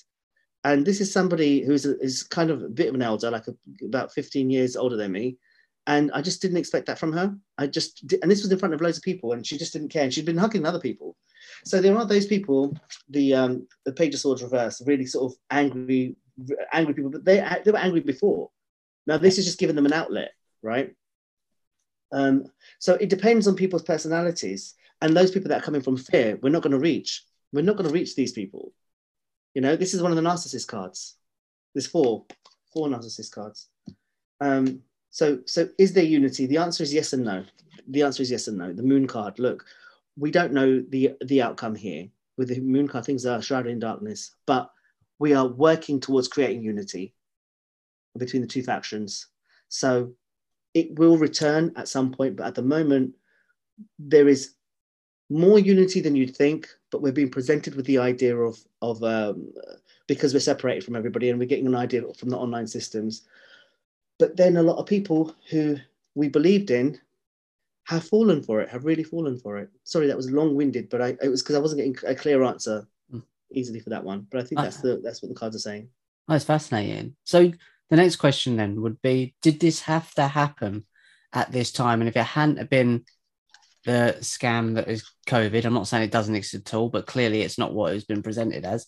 [0.65, 3.49] And this is somebody who's a, is kind of a bit of an elder, like
[3.49, 5.39] a, about 15 years older than me.
[5.87, 7.35] And I just didn't expect that from her.
[7.59, 9.73] I just, did, and this was in front of loads of people, and she just
[9.73, 10.05] didn't care.
[10.05, 11.17] And she'd been hugging other people.
[11.65, 12.77] So there are those people,
[13.09, 16.17] the um, the Page of Swords reverse, really sort of angry,
[16.73, 18.51] angry people, but they they were angry before.
[19.07, 20.95] Now, this is just giving them an outlet, right?
[22.13, 22.45] Um,
[22.79, 24.75] so it depends on people's personalities.
[25.01, 27.25] And those people that are coming from fear, we're not going to reach.
[27.53, 28.73] We're not going to reach these people.
[29.53, 31.17] You know, this is one of the narcissist cards.
[31.75, 32.25] There's four,
[32.73, 33.69] four narcissist cards.
[34.41, 36.47] Um, so, so is there unity?
[36.47, 37.45] The answer is yes and no.
[37.87, 38.73] The answer is yes and no.
[38.73, 39.39] The moon card.
[39.39, 39.65] Look,
[40.17, 42.09] we don't know the the outcome here.
[42.39, 44.71] With the moon card, things are shrouded in darkness, but
[45.19, 47.15] we are working towards creating unity
[48.19, 49.27] between the two factions.
[49.69, 50.15] So
[50.73, 53.15] it will return at some point, but at the moment,
[53.99, 54.55] there is
[55.29, 59.53] more unity than you'd think, but we're being presented with the idea of, of um,
[60.07, 63.23] because we're separated from everybody and we're getting an idea from the online systems.
[64.23, 65.79] But then a lot of people who
[66.15, 67.01] we believed in
[67.89, 69.69] have fallen for it, have really fallen for it.
[69.83, 72.87] Sorry, that was long-winded, but I it was because I wasn't getting a clear answer
[73.13, 73.25] Mm.
[73.51, 74.29] easily for that one.
[74.31, 75.89] But I think that's the that's what the cards are saying.
[76.29, 77.17] That's fascinating.
[77.25, 77.51] So
[77.91, 80.87] the next question then would be: Did this have to happen
[81.33, 82.01] at this time?
[82.01, 83.05] And if it hadn't have been
[83.85, 87.43] the scam that is COVID, I'm not saying it doesn't exist at all, but clearly
[87.43, 88.87] it's not what it's been presented as.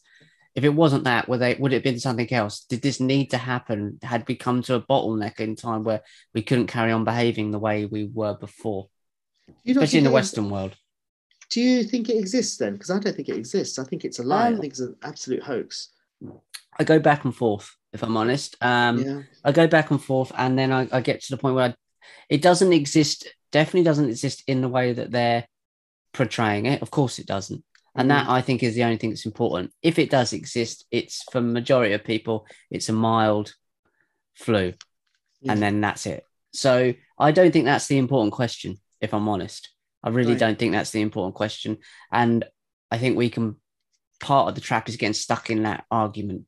[0.55, 2.65] If it wasn't that, would they would it have been something else?
[2.69, 3.99] Did this need to happen?
[4.03, 7.59] Had we come to a bottleneck in time where we couldn't carry on behaving the
[7.59, 8.89] way we were before,
[9.67, 10.77] especially in the Western world?
[11.51, 12.75] Do you think it exists then?
[12.75, 13.79] Because I don't think it exists.
[13.79, 14.49] I think it's a lie.
[14.49, 15.91] Um, I think it's an absolute hoax.
[16.79, 18.57] I go back and forth, if I'm honest.
[18.61, 19.23] Um, yeah.
[19.45, 21.75] I go back and forth, and then I, I get to the point where I,
[22.29, 23.29] it doesn't exist.
[23.53, 25.47] Definitely doesn't exist in the way that they're
[26.13, 26.83] portraying it.
[26.83, 27.63] Of course, it doesn't,
[27.95, 29.73] and that I think is the only thing that's important.
[29.83, 33.55] If it does exist, it's for majority of people, it's a mild
[34.35, 34.75] flu,
[35.41, 35.53] Yeah.
[35.53, 36.25] and then that's it.
[36.53, 38.79] So I don't think that's the important question.
[39.01, 39.71] If I'm honest,
[40.03, 40.41] I really Right.
[40.41, 41.79] don't think that's the important question,
[42.13, 42.45] and
[42.91, 43.57] I think we can.
[44.21, 46.47] Part of the trap is getting stuck in that argument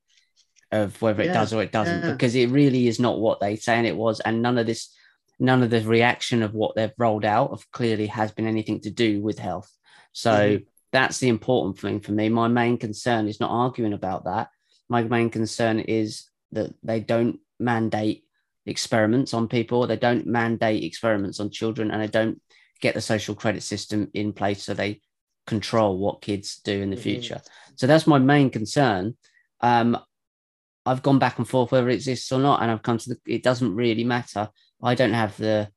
[0.73, 2.13] of whether it does or it doesn't yeah.
[2.13, 4.95] because it really is not what they saying it was and none of this
[5.39, 8.91] none of the reaction of what they've rolled out of clearly has been anything to
[8.91, 9.71] do with health
[10.13, 10.67] so Mhm.
[10.97, 14.47] That's the important thing for me my main concern is not arguing about that
[14.89, 16.09] my main concern is
[16.57, 17.39] that they don't
[17.73, 18.19] mandate
[18.75, 22.41] experiments on people they don't mandate experiments on children and they don't
[22.81, 24.93] get the social credit system in place so they
[25.47, 27.09] control what kids do in the Mhm.
[27.09, 27.41] future
[27.79, 29.17] so that's my main concern
[29.61, 29.89] um,
[30.87, 33.19] I've gone back and forth whether it exists or not, and I've come to the.
[33.27, 34.49] It doesn't really matter.
[34.83, 35.69] I don't have the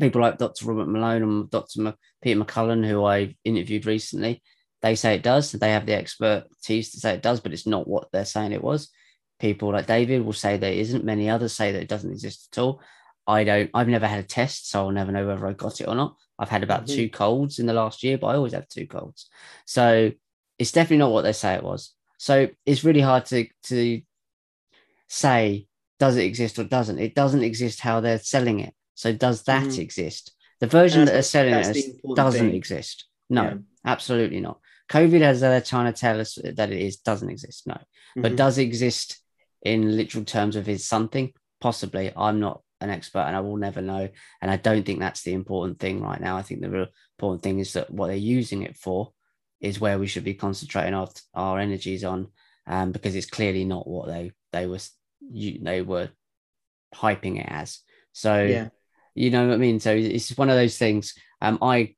[0.00, 0.66] people like Dr.
[0.66, 1.94] Robert Malone and Dr.
[2.22, 4.42] Peter McCullough, who I interviewed recently.
[4.80, 5.52] They say it does.
[5.52, 8.64] They have the expertise to say it does, but it's not what they're saying it
[8.64, 8.90] was.
[9.38, 11.04] People like David will say it isn't.
[11.04, 12.80] Many others say that it doesn't exist at all.
[13.26, 13.70] I don't.
[13.74, 16.16] I've never had a test, so I'll never know whether I got it or not.
[16.38, 16.94] I've had about Mhm.
[16.94, 19.28] two colds in the last year, but I always have two colds.
[19.64, 20.10] So
[20.58, 21.94] it's definitely not what they say it was.
[22.18, 24.02] So it's really hard to to
[25.08, 25.66] say
[25.98, 26.98] does it exist or doesn't.
[26.98, 28.74] It doesn't exist how they're selling it.
[28.94, 29.78] So does that Mhm.
[29.78, 30.32] exist?
[30.60, 32.54] The version And that they're that's- selling it that's the doesn't thing.
[32.54, 33.06] exist.
[33.30, 33.54] No, Yeah.
[33.84, 34.60] absolutely not.
[34.88, 37.66] COVID, has they're trying to tell us that it is, doesn't exist.
[37.66, 37.78] No,
[38.16, 38.36] but Mhm.
[38.36, 39.18] does exist
[39.62, 41.32] in literal terms of is something?
[41.60, 42.12] Possibly.
[42.16, 44.08] I'm not an expert and I will never know.
[44.40, 46.36] And I don't think that's the important thing right now.
[46.36, 49.12] I think the real important thing is that what they're using it for
[49.60, 52.32] is where we should be concentrating our, our energies on
[52.66, 54.78] um, because it's clearly not what they they were
[55.32, 56.10] you, they were
[56.94, 57.80] hyping it as.
[58.12, 58.68] So yeah.
[59.14, 59.80] You know what I mean.
[59.80, 61.14] So it's one of those things.
[61.40, 61.94] Um, I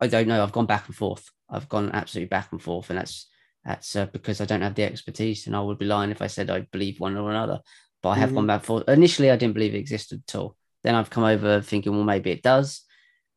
[0.00, 0.42] I don't know.
[0.42, 1.28] I've gone back and forth.
[1.48, 3.28] I've gone absolutely back and forth, and that's
[3.64, 6.26] that's uh, because I don't have the expertise, and I would be lying if I
[6.26, 7.60] said I believe one or another.
[8.02, 8.34] But I have Mhm.
[8.34, 8.88] gone back and forth.
[8.88, 10.56] Initially, I didn't believe it existed at all.
[10.82, 12.82] Then I've come over thinking, well, maybe it does,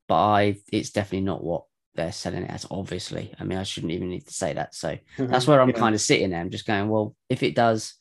[0.08, 2.66] but I it's definitely not what they're selling it as.
[2.72, 4.76] Obviously, I mean, I shouldn't even need to say that.
[4.76, 5.80] So that's where I'm Yeah.
[5.80, 6.40] kind of sitting there.
[6.42, 7.96] I'm just going, well, if it does,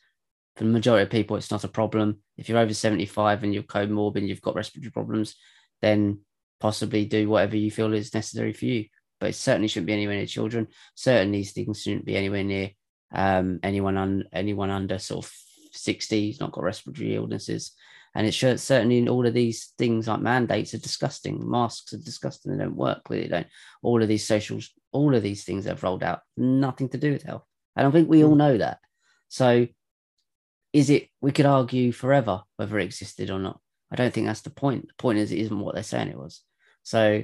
[0.56, 2.18] for the majority of people, it's not a problem.
[2.42, 5.36] If you're over 75 and you're comorbid, and you've got respiratory problems,
[5.80, 6.18] then
[6.58, 8.86] possibly do whatever you feel is necessary for you.
[9.20, 10.66] But it certainly shouldn't be anywhere near children.
[10.96, 12.70] Certainly, these things shouldn't be anywhere near
[13.12, 15.32] um, anyone on anyone under sort of
[15.70, 17.76] 60 who's not got respiratory illnesses.
[18.16, 21.48] And it should certainly in all of these things like mandates are disgusting.
[21.48, 22.50] Masks are disgusting.
[22.50, 23.08] They don't work.
[23.08, 23.46] They don't.
[23.84, 27.22] All of these socials, all of these things they've rolled out, nothing to do with
[27.22, 27.44] health.
[27.76, 28.80] And I think we all know that.
[29.28, 29.68] So
[30.72, 33.60] is it we could argue forever whether it existed or not.
[33.90, 34.88] I don't think that's the point.
[34.88, 36.40] The point is it isn't what they're saying it was.
[36.82, 37.22] So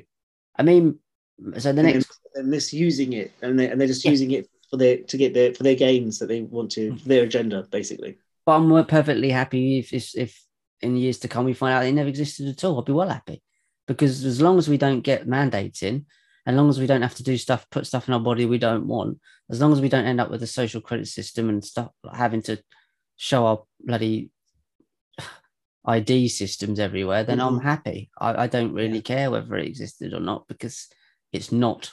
[0.56, 0.98] I mean
[1.58, 4.10] so the next they're misusing it, and they and they're just Yeah.
[4.10, 7.08] using it for their to get their for their gains that they want to for
[7.08, 8.18] their agenda, basically.
[8.44, 10.44] but I'm perfectly happy if, if if
[10.82, 12.76] in years to come we find out they never existed at all.
[12.76, 13.42] I'll be well happy.
[13.86, 16.04] Because as long as we don't get mandates in,
[16.46, 18.58] as long as we don't have to do stuff, put stuff in our body we
[18.58, 19.18] don't want,
[19.50, 22.14] as long as we don't end up with a social credit system and stuff like
[22.16, 22.58] having to
[23.18, 24.30] show our bloody
[25.84, 27.62] ID systems everywhere, then I'm Mhm.
[27.62, 28.10] happy.
[28.18, 29.00] I, I don't really Yeah.
[29.12, 30.88] care whether it existed or not because
[31.32, 31.92] it's not.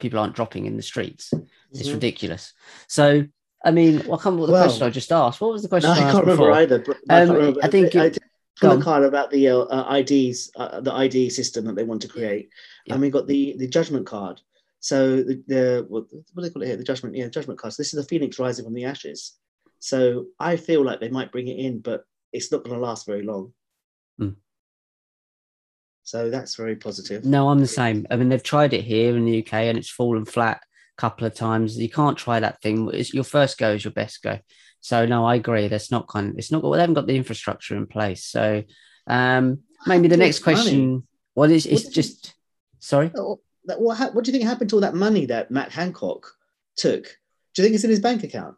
[0.00, 1.32] People aren't dropping in the streets.
[1.72, 1.94] It's Mhm.
[1.94, 2.52] ridiculous.
[2.88, 3.26] So,
[3.64, 5.40] I mean, I can't remember the Well- question I just asked.
[5.40, 6.58] What was the question No, I I asked can't remember before?
[6.60, 6.78] either.
[6.80, 7.60] But I, Um, remember.
[7.62, 8.18] I think I, it-
[8.56, 12.00] from the card about the uh, uh, IDs, uh, the ID system that they want
[12.02, 12.48] to create,
[12.86, 12.94] Yeah.
[12.94, 14.40] and we got the the judgment card.
[14.80, 16.76] So the, the what, what do they call it here?
[16.76, 17.72] The judgment, yeah, judgment card.
[17.74, 19.32] So this is the phoenix rising from the ashes.
[19.78, 23.06] So I feel like they might bring it in, but it's not going to last
[23.06, 23.52] very long.
[24.18, 24.30] Hmm.
[26.02, 27.24] So that's very positive.
[27.24, 28.06] No, I'm the same.
[28.10, 30.60] I mean, they've tried it here in the UK and it's fallen flat
[30.96, 31.76] a couple of times.
[31.78, 32.90] You can't try that thing.
[32.92, 34.38] It's your first go is your best go.
[34.80, 35.68] So no, I agree.
[35.68, 36.30] That's not kind.
[36.30, 36.62] Of, it's not.
[36.62, 38.24] Well, they haven't got the infrastructure in place.
[38.24, 38.62] So,
[39.08, 41.06] um, maybe the next question.
[41.34, 42.34] Well, it's, What it's you- just
[42.78, 43.10] sorry.
[43.12, 43.40] What,
[43.80, 46.30] what, what do you think happened to all that money that Matt Hancock
[46.76, 47.04] took?
[47.54, 48.54] Do you think it's in his bank account?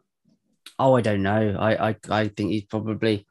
[0.77, 1.55] Oh, I don't know.
[1.59, 3.25] I, I, I think he's probably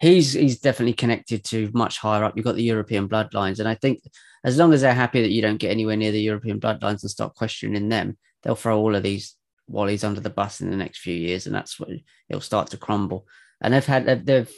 [0.00, 2.34] he's he's definitely connected to much higher up.
[2.36, 4.00] You've got the European bloodlines, and I think
[4.44, 7.10] as long as they're happy that you don't get anywhere near the European bloodlines and
[7.10, 9.36] start questioning them, they'll throw all of these
[9.70, 12.76] wallies under the bus in the next few years, and that's when it'll start to
[12.76, 13.26] crumble.
[13.60, 14.50] And they've had they've,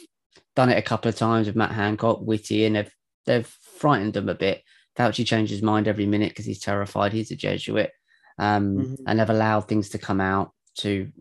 [0.55, 2.93] done it a couple of times with Matt Hancock, Whitty, and they've
[3.25, 4.63] they've frightened them a bit.
[4.97, 7.11] Fauci changed his mind every minute because he's terrified.
[7.11, 7.91] He's a Jesuit,
[8.37, 8.97] um, Mhm.
[9.07, 11.11] and they've allowed things to come out to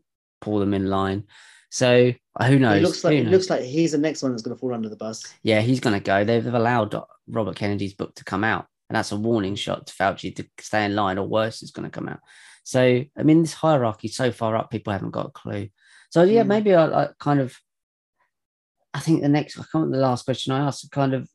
[0.42, 1.24] pull them in line.
[1.70, 2.80] So uh, who knows?
[2.80, 4.90] It looks like it looks like he's the next one that's going to fall under
[4.90, 5.24] the bus.
[5.42, 6.22] yeah, he's going to go.
[6.22, 6.94] They've, they've allowed
[7.28, 10.84] Robert Kennedy's book to come out, and that's a warning shot to Fauci to stay
[10.84, 12.20] in line, or worse is going to come out.
[12.64, 15.68] So, I mean, this hierarchy so far up, people haven't got a clue.
[16.10, 16.48] So, yeah, Mm.
[16.48, 17.56] maybe I, I kind of,
[18.94, 21.26] I think the next, I can't the last question I asked, kind of,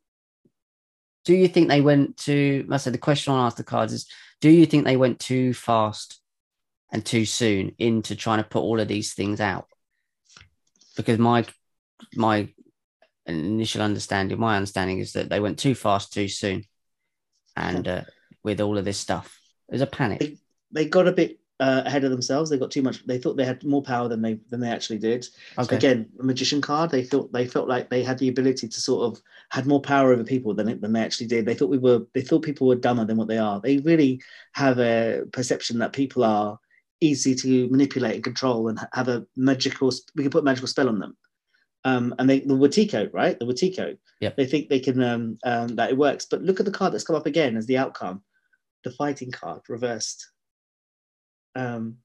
[1.25, 4.05] do you think they went to, I said the question I asked the cards is,
[4.39, 6.21] do you think they went too fast
[6.91, 9.67] and too soon into trying to put all of these things out?
[10.95, 11.45] Because my,
[12.15, 12.49] my
[13.25, 16.63] initial understanding, my understanding is that they went too fast too soon,
[17.55, 18.01] and uh,
[18.43, 20.37] with all of this stuff, there's a panic.
[20.71, 22.49] They got a bit uh, ahead of themselves.
[22.49, 23.05] They got too much.
[23.05, 25.27] They thought they had more power than they than they actually did.
[25.61, 26.91] So again, a magician card.
[26.91, 30.13] They thought they felt like they had the ability to sort of had more power
[30.13, 31.45] over people than it, than they actually did.
[31.45, 32.01] They thought we were.
[32.13, 33.59] They thought people were dumber than what they are.
[33.59, 34.21] They really
[34.53, 36.59] have a perception that people are
[37.01, 39.91] easy to manipulate and control and have a magical.
[40.15, 41.17] We can put a magical spell on them.
[41.85, 43.39] Um, and they the Wetiko, right?
[43.39, 43.97] The Wetiko.
[44.19, 44.31] Yeah.
[44.35, 46.25] They think they can um, um, that it works.
[46.25, 48.23] But look at the card that's come up again as the outcome,
[48.83, 50.29] the fighting card reversed.
[51.55, 51.97] Um,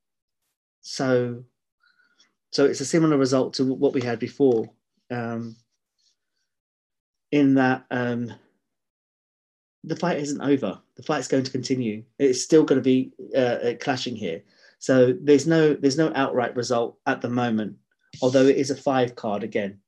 [0.83, 1.44] so,
[2.50, 4.70] so it's a similar result to what we had before.
[5.11, 5.57] Um,
[7.31, 8.33] in that um,
[9.85, 10.78] the fight isn't over.
[10.96, 12.05] The fight's going to continue.
[12.18, 14.42] It's still going to be uh, uh, clashing here.
[14.83, 17.77] So there's no there's no outright result at the moment.
[18.21, 19.79] Although it is a five card again,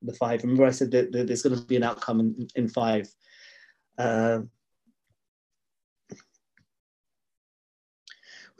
[0.00, 0.44] the five.
[0.44, 3.12] Remember I said that, there's going to be an outcome in, in five.
[3.98, 4.48] Um,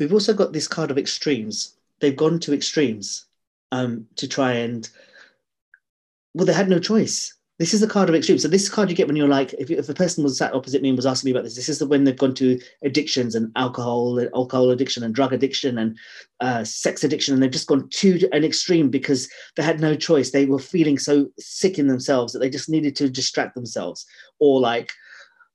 [0.01, 1.77] we've also got this card of extremes.
[2.01, 3.27] They've gone to extremes
[3.70, 4.90] um, to try and
[6.35, 7.35] well, they had no choice.
[7.62, 8.40] This is the card of extreme.
[8.40, 10.83] So this card you get when you're like, if, if a person was sat opposite
[10.83, 13.37] me and was asking me about this, this is the when they've gone to addictions
[13.37, 15.96] and alcohol, alcohol addiction and drug addiction and
[16.40, 20.33] uh, sex addiction, and they've just gone to an extreme because they had no choice.
[20.33, 24.07] They were feeling so sick in themselves that they just needed to distract themselves,
[24.40, 24.90] or like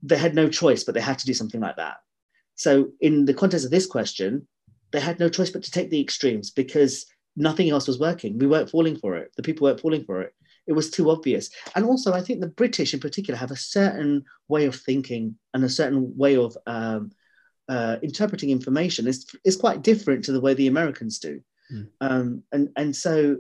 [0.02, 1.98] they had no choice, but they had to do something like that.
[2.56, 4.48] So in the context of this question,
[4.94, 8.40] they had no choice but to take the extremes because nothing else was working.
[8.40, 9.34] We weren't falling for it.
[9.36, 10.34] The people weren't falling for it.
[10.68, 11.50] It was too obvious.
[11.76, 15.64] And also, I think the British in particular have a certain way of thinking and
[15.64, 17.12] a certain way of um,
[17.70, 19.08] uh, interpreting information.
[19.08, 21.42] It's, it's quite different to the way the Americans do.
[21.74, 21.88] Mm.
[22.02, 23.38] Um, and, and so,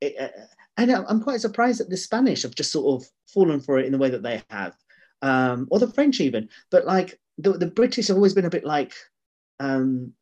[0.00, 0.28] it, uh,
[0.76, 3.92] and I'm quite surprised that the Spanish have just sort of fallen for it in
[3.92, 4.74] the way that they have,
[5.20, 6.48] um, or the French even.
[6.70, 8.94] But like the, the British have always been a bit like,
[9.60, 10.14] um,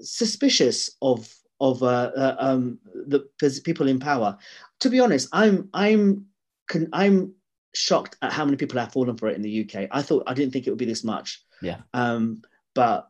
[0.00, 3.28] suspicious of of uh, uh, um, the
[3.64, 4.36] people in power.
[4.80, 6.26] To be honest, I'm I'm
[6.68, 7.34] con- I'm
[7.74, 9.88] shocked at how many people have fallen for it in the UK.
[9.90, 11.42] I thought I didn't think it would be this much.
[11.62, 11.78] Yeah.
[11.92, 12.42] Um,
[12.74, 13.08] but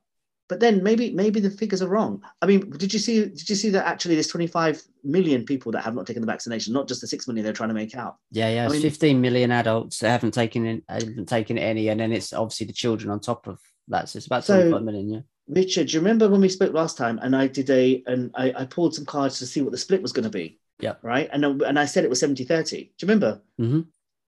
[0.49, 2.23] but then maybe maybe the figures are wrong.
[2.43, 5.83] I mean, did you see did you see that actually there's 25 million people that
[5.83, 8.17] have not taken the vaccination, not just the six million they're trying to make out.
[8.31, 8.67] yeah, yeah.
[8.67, 12.33] I mean- 15 million adults that haven't taken in, haven't taken any, and then it's
[12.35, 14.09] obviously the children on top of that.
[14.11, 15.09] So it's about So- 25 million.
[15.11, 15.21] Yeah.
[15.49, 18.53] Richard, do you remember when we spoke last time and I did a and I,
[18.57, 20.59] I pulled some cards to see what the split was going to be?
[20.81, 20.95] Yeah.
[21.03, 21.29] Right.
[21.33, 22.77] And I- and I said it was 70 30.
[22.77, 23.43] Do you remember?
[23.59, 23.81] hmm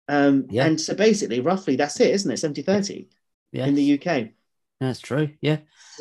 [0.07, 0.65] Um, Yeah.
[0.65, 2.37] And so basically, roughly, that's it, isn't it?
[2.37, 3.09] 70 30
[3.51, 3.65] Yeah.
[3.65, 4.29] in the UK.
[4.79, 5.29] That's true.
[5.41, 5.57] Yeah.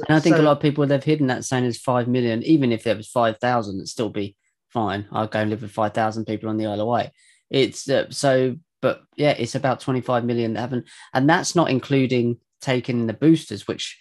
[0.06, 2.42] And I think So- a lot of people they've hidden that saying is five million.
[2.44, 4.36] Even if there was five thousand, it'd still be
[4.68, 5.06] fine.
[5.10, 7.10] I'll go and live with five thousand people on the Isle of Wight.
[7.50, 11.70] It's uh, so, but yeah, it's about twenty five million that haven't, and that's not
[11.70, 13.98] including taking the boosters, which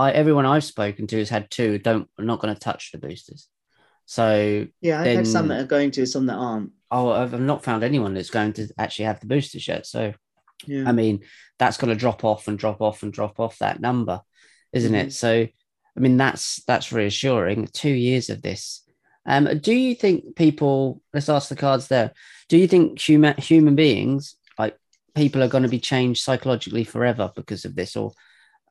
[0.00, 1.78] I everyone I've spoken to has had two.
[1.78, 3.48] Don't are not going to touch the boosters.
[4.06, 6.72] So Yeah, I've had some that are going to, some that aren't.
[6.90, 9.86] oh, I've not found anyone that's going to actually have the boosters yet.
[9.86, 10.12] So
[10.66, 10.88] Yeah.
[10.88, 11.20] I mean,
[11.58, 14.20] that's going to drop off and drop off and drop off that number,
[14.72, 15.04] isn't Mhm.
[15.06, 15.12] it?
[15.12, 15.46] So,
[15.96, 17.68] I mean, that's that's reassuring.
[17.72, 18.82] Two years of this.
[19.26, 21.02] Um, do you think people?
[21.14, 22.12] Let's ask the cards there.
[22.48, 24.76] Do you think human human beings, like
[25.14, 28.12] people, are going to be changed psychologically forever because of this, or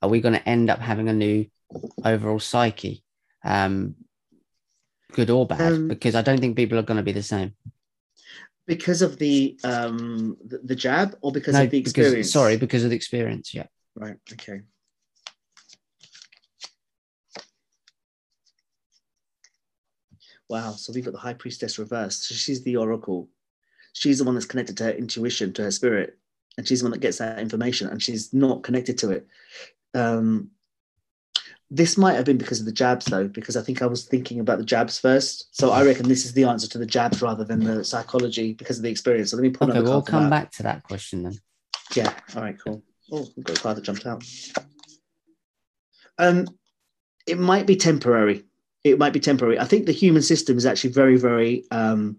[0.02, 1.46] are we going to end up having a new
[2.04, 3.04] overall psyche,
[3.44, 3.96] um,
[5.12, 5.74] good or bad?
[5.74, 7.54] Um, because I don't think people are going to be the same.
[8.70, 12.32] because of the um the, the jab or because no, of the because experience?
[12.32, 13.54] sorry, because of the experience.
[13.54, 13.66] Yeah.
[13.96, 14.18] Right.
[14.32, 14.62] Okay.
[20.48, 20.74] Wow.
[20.74, 22.24] So we've got the high priestess reversed.
[22.24, 23.28] So she's the oracle.
[23.94, 26.18] She's the one that's connected to her intuition, to her spirit,
[26.58, 29.28] and she's the one that gets that information, and she's not connected to it.
[29.94, 30.52] Um,
[31.72, 34.40] this might have been because of the jabs, though, because I think I was thinking
[34.40, 35.50] about the jabs first.
[35.52, 38.78] So I reckon this is the answer to the jabs rather than the psychology because
[38.78, 39.32] of the experience.
[39.32, 41.38] So let me pull Okay, we'll come back to that question then.
[41.96, 42.12] Yeah.
[42.36, 42.58] All right.
[42.64, 42.82] Cool.
[43.12, 44.24] Oh, we've got a card that jumped out.
[46.18, 46.48] Um,
[47.28, 48.46] it might be temporary.
[48.84, 49.60] It might be temporary.
[49.60, 52.18] I think the human system is actually very, very um,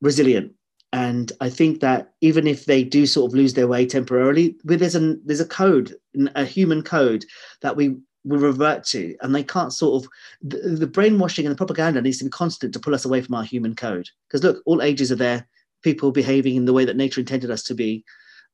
[0.00, 0.52] resilient,
[0.94, 4.94] and I think that even if they do sort of lose their way temporarily, there's
[4.94, 5.96] a there's a code,
[6.36, 7.24] a human code
[7.62, 11.56] that we we revert to, and they can't sort of the, the brainwashing and the
[11.56, 14.08] propaganda needs to be constant to pull us away from our human code.
[14.28, 15.48] Because look, all ages are there,
[15.82, 18.04] people behaving in the way that nature intended us to be,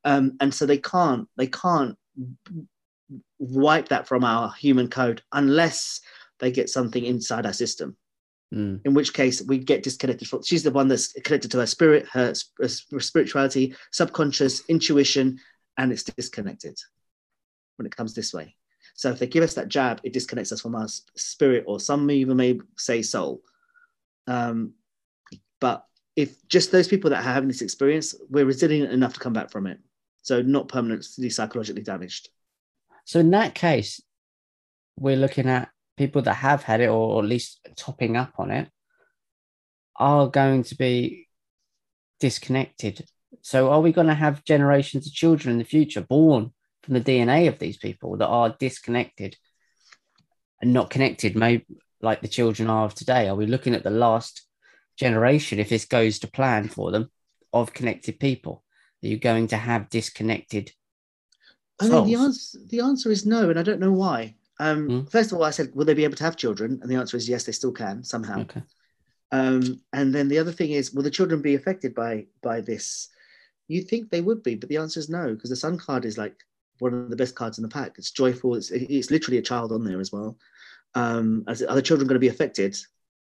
[0.07, 1.95] um, and so they can't they can't
[3.39, 6.01] wipe that from our human code unless
[6.39, 7.99] they get something inside our system
[8.53, 8.81] Mm.
[8.85, 12.09] in which case we get disconnected from she's the one that's connected to her spirit
[12.13, 15.39] her, her spirituality subconscious intuition
[15.79, 16.77] and it's disconnected
[17.77, 18.57] when it comes this way.
[18.95, 22.11] So if they give us that jab it disconnects us from our spirit or some
[22.11, 23.41] even may say soul.
[24.27, 24.75] Um,
[25.61, 25.87] but
[26.17, 29.53] if just those people that are having this experience we're resilient enough to come back
[29.53, 29.79] from it.
[30.23, 32.31] So not permanently psychologically damaged.
[33.05, 34.01] So in that case,
[34.99, 35.71] we're looking at
[36.01, 38.67] people that have had it or at least topping up on it
[39.97, 41.29] are going to be
[42.21, 43.05] disconnected.
[43.43, 47.03] So are we going to have generations of children in the future born from the
[47.03, 49.37] DNA of these people that are disconnected
[50.63, 51.67] and not connected, maybe
[52.01, 53.29] like the children are of today?
[53.29, 54.47] Are we looking at the last
[54.97, 57.11] generation, if this goes to plan for them,
[57.53, 58.65] of connected people?
[59.05, 60.73] Are you going to have disconnected
[61.83, 64.35] I mean, the answer the answer is no, and I don't know why.
[64.61, 65.05] Um, Hmm.
[65.07, 66.79] First of all, I said, will they be able to have children?
[66.83, 68.41] And the answer is yes, they still can somehow.
[68.43, 68.63] Okay.
[69.33, 73.09] Um, and then the other thing is, will the children be affected by by this?
[73.69, 76.19] You think they would be, but the answer is no, because the Sun card is
[76.19, 76.37] like
[76.81, 77.93] one of the best cards in the pack.
[77.97, 78.55] It's joyful.
[78.55, 80.37] It's it's literally a child on there as well.
[80.95, 82.77] Um, are the children going to be affected?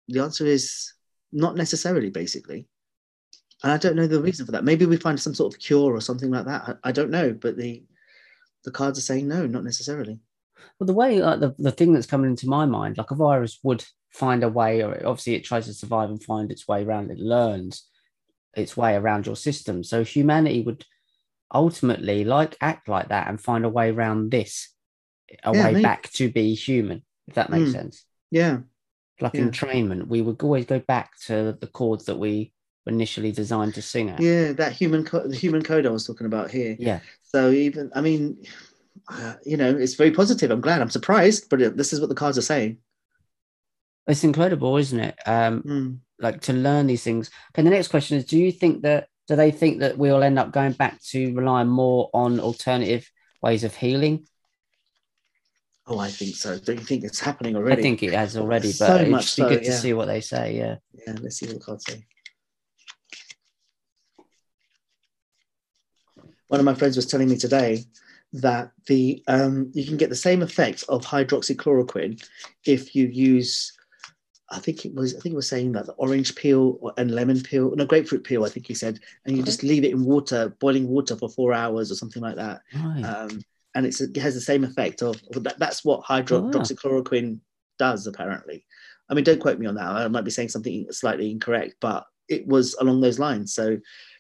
[0.09, 0.93] The answer is
[1.33, 2.67] not necessarily, basically.
[3.63, 4.65] And I don't know the reason for that.
[4.65, 6.63] Maybe we find some sort of cure or something like that.
[6.69, 7.83] I, I don't know, but the
[8.65, 10.21] the cards are saying no, not necessarily.
[10.79, 13.59] Well, the way like the, the thing that's coming into my mind, like a virus
[13.63, 17.11] would find a way, or obviously it tries to survive and find its way around.
[17.11, 17.87] It learns
[18.57, 19.85] its way around your system.
[19.85, 20.85] So humanity would
[21.55, 24.75] ultimately like act like that and find a way around this,
[25.45, 27.03] a Yeah, way back to be human.
[27.29, 27.73] If that makes Mm.
[27.73, 28.05] sense.
[28.31, 28.59] Yeah,
[29.21, 29.45] Like Yeah.
[29.45, 32.53] entrainment, we would always go back to the chords that we
[32.85, 34.23] were initially designed to sing at.
[34.23, 36.77] yeah, that human co- the human code I was talking about here.
[36.79, 37.01] Yeah.
[37.23, 38.45] So even, I mean,
[39.09, 40.51] uh, you know, it's very positive.
[40.51, 40.81] I'm glad.
[40.81, 42.79] I'm surprised, but this is what the cards are saying.
[44.07, 45.17] It's incredible, isn't it?
[45.27, 45.99] Um, Mm.
[46.19, 47.31] like to learn these things.
[47.53, 50.39] Okay, the next question is: Do you think that do they think that we'll end
[50.39, 53.11] up going back to relying more on alternative
[53.43, 54.27] ways of healing?
[55.89, 56.59] Oh, I think so.
[56.59, 57.81] Don't you think it's happening already?
[57.81, 59.77] I think it has already, but So it'd much be so, good to yeah.
[59.77, 60.57] see what they say.
[60.57, 60.77] Yeah,
[61.07, 62.05] Yeah, let's see what the cards say.
[66.49, 67.85] One of my friends was telling me today
[68.43, 72.23] that the um, you can get the same effect of hydroxychloroquine
[72.65, 73.73] if you use.
[74.51, 75.15] I think it was.
[75.17, 78.45] I think it was saying that the orange peel and lemon peel, no grapefruit peel.
[78.45, 79.47] I think he said, and you Okay.
[79.51, 82.61] just leave it in water, boiling water for four hours or something like that.
[82.75, 83.05] right.
[83.05, 83.41] um,
[83.75, 87.39] and it's, it has the same effect of that, that's what Oh, hydroxychloroquine
[87.79, 88.65] does apparently
[89.11, 92.07] i mean don't quote me on that i might be saying something slightly incorrect but
[92.29, 93.77] it was along those lines so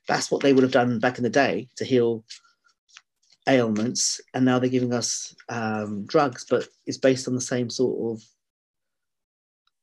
[0.06, 2.22] that's what they would have done back in the day to heal
[3.48, 8.12] ailments and now they're giving us um, drugs but it's based on the same sort
[8.12, 8.22] of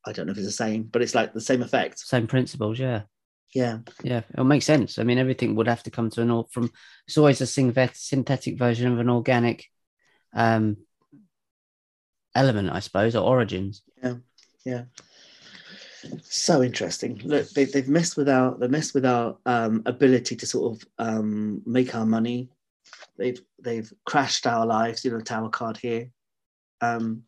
[0.06, 2.78] i don't know if it's the same but it's like the same effect Same principles.
[2.78, 3.04] Yeah,
[3.54, 4.22] yeah yeah.
[4.38, 5.00] It makes sense.
[5.00, 6.72] I mean, everything would have to come to an all from.
[7.08, 9.66] It's always a synthetic version of an organic
[10.34, 10.78] um
[12.36, 13.84] element, I suppose, or origins.
[14.04, 14.16] yeah
[14.66, 14.84] Yeah.
[16.24, 20.46] so interesting look they, they've messed with our they messed with our um, ability to
[20.46, 22.50] sort of um, make our money
[23.18, 26.10] they've they've crashed our lives you know tower card here.
[26.82, 27.24] Um,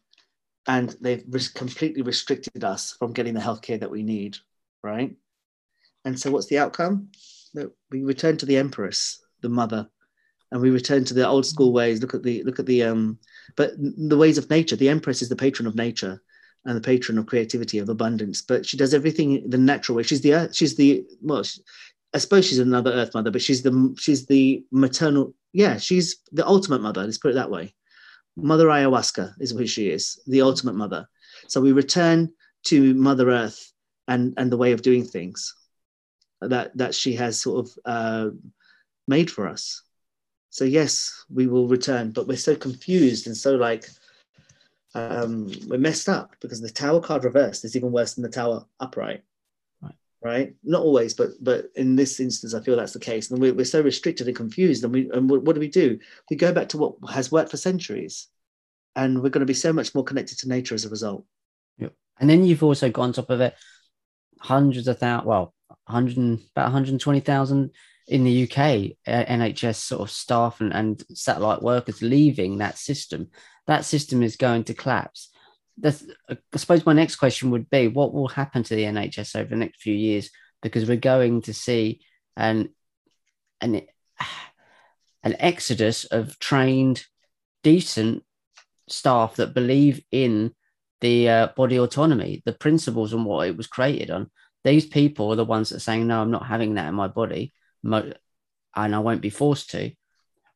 [0.68, 4.38] and they've res- completely restricted us from getting the healthcare that we need
[4.86, 5.16] right?
[6.06, 7.10] And so what's the outcome?
[7.56, 9.90] That we return to the empress the mother
[10.52, 12.02] and we return to the old school ways.
[12.02, 13.20] Look at the look at the um
[13.56, 14.76] but the ways of nature.
[14.76, 16.22] The empress is the patron of nature
[16.66, 20.04] and the patron of creativity of abundance but she does everything the natural way.
[20.04, 21.62] She's the earth she's the well she-
[22.14, 25.34] I suppose she's another Earth mother, but she's the she's the maternal.
[25.56, 27.02] Yeah, she's the ultimate mother.
[27.06, 27.74] Let's put it that way.
[28.36, 31.08] Mother ayahuasca is who she is, the ultimate mother.
[31.48, 32.34] So we return
[32.66, 33.72] to Mother Earth
[34.10, 35.56] and and the way of doing things
[36.42, 38.30] that that she has sort of uh,
[39.08, 39.82] made for us.
[40.50, 43.88] So yes, we will return, but we're so confused and so like
[44.94, 48.66] um, we're messed up because the tower card reversed is even worse than the tower
[48.82, 49.24] upright.
[50.26, 50.56] Right.
[50.64, 53.30] Not always, but but in this instance, I feel that's the case.
[53.30, 54.84] And we're, we're so restricted and confused.
[54.84, 56.00] And we and what, do we do?
[56.32, 58.28] We go back to what has worked for centuries,
[58.96, 61.26] and we're going to be so much more connected to nature as a result.
[61.78, 61.94] Yep.
[62.20, 63.54] And then you've also got on top of it
[64.40, 65.54] hundreds of thousands, well,
[65.86, 66.18] 100
[66.56, 67.70] about 120,000
[68.08, 68.58] in the UK
[69.06, 73.28] uh, NHS sort of staff and, and satellite workers leaving that system.
[73.68, 75.30] That system is going to collapse.
[75.78, 79.50] That's, I suppose my next question would be what will happen to the NHS over
[79.50, 80.30] the next few years?
[80.62, 82.02] Because we're going to see
[82.38, 82.70] an,
[83.62, 83.82] an,
[85.24, 87.06] an exodus of trained,
[87.64, 88.24] decent
[88.88, 90.54] staff that believe in
[91.02, 94.30] the uh, body autonomy, the principles and what it was created on.
[94.64, 97.08] These people are the ones that are saying, no, I'm not having that in my
[97.08, 97.54] body
[97.84, 98.16] and
[98.96, 99.92] I won't be forced to.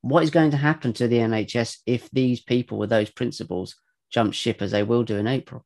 [0.02, 3.76] What is going to happen to the NHS if these people with those principles
[4.10, 5.66] jump ship as they will do in April?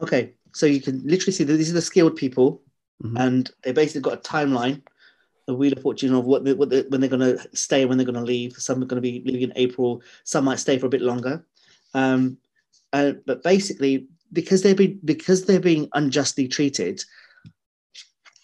[0.00, 2.62] Okay, so you can literally see that these are the skilled people,
[3.02, 3.16] mm-hmm.
[3.16, 4.82] and they basically got a timeline,
[5.48, 7.88] a wheel of fortune of what, they, what they, when they're going to stay, and
[7.88, 8.54] when they're going to leave.
[8.54, 10.02] Some are going to be leaving in April.
[10.24, 11.44] Some might stay for a bit longer.
[11.94, 12.38] Um,
[12.92, 17.02] uh, but basically, because they're being because they're being unjustly treated,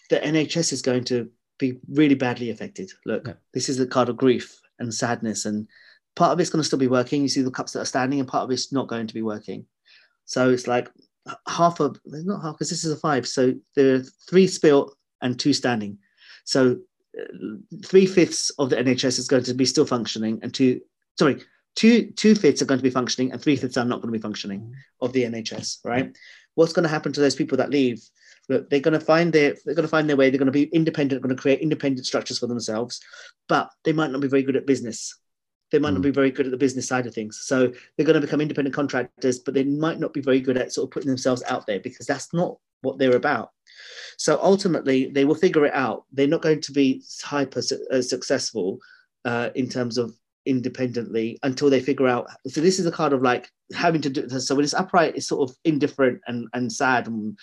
[0.09, 2.91] the NHS is going to be really badly affected.
[3.05, 3.33] Look, yeah.
[3.53, 5.67] this is the card of grief and sadness, and
[6.15, 7.21] part of it's going to still be working.
[7.21, 9.21] You see the cups that are standing, and part of it's not going to be
[9.21, 9.65] working.
[10.25, 10.89] So it's like
[11.47, 13.27] half of not half because this is a five.
[13.27, 15.97] So there are three spilt and two standing.
[16.43, 16.77] So
[17.19, 17.23] uh,
[17.85, 20.81] three fifths of the NHS is going to be still functioning, and two
[21.17, 21.41] sorry
[21.75, 24.17] two two fifths are going to be functioning, and three fifths are not going to
[24.17, 25.79] be functioning of the NHS.
[25.83, 26.15] Right?
[26.55, 28.01] What's going to happen to those people that leave?
[28.49, 30.29] Look, they're going to find their they're going to find their way.
[30.29, 31.21] They're going to be independent.
[31.21, 32.99] Going to create independent structures for themselves,
[33.47, 35.17] but they might not be very good at business.
[35.71, 37.41] They might not be very good at the business side of things.
[37.43, 40.73] So they're going to become independent contractors, but they might not be very good at
[40.73, 43.51] sort of putting themselves out there because that's not what they're about.
[44.17, 46.05] So ultimately, they will figure it out.
[46.11, 47.61] They're not going to be hyper
[47.91, 48.79] uh, successful
[49.25, 50.13] uh, in terms of
[50.45, 52.27] independently until they figure out.
[52.47, 54.29] So this is a kind of like having to do.
[54.39, 57.37] So when it's upright, it's sort of indifferent and and sad and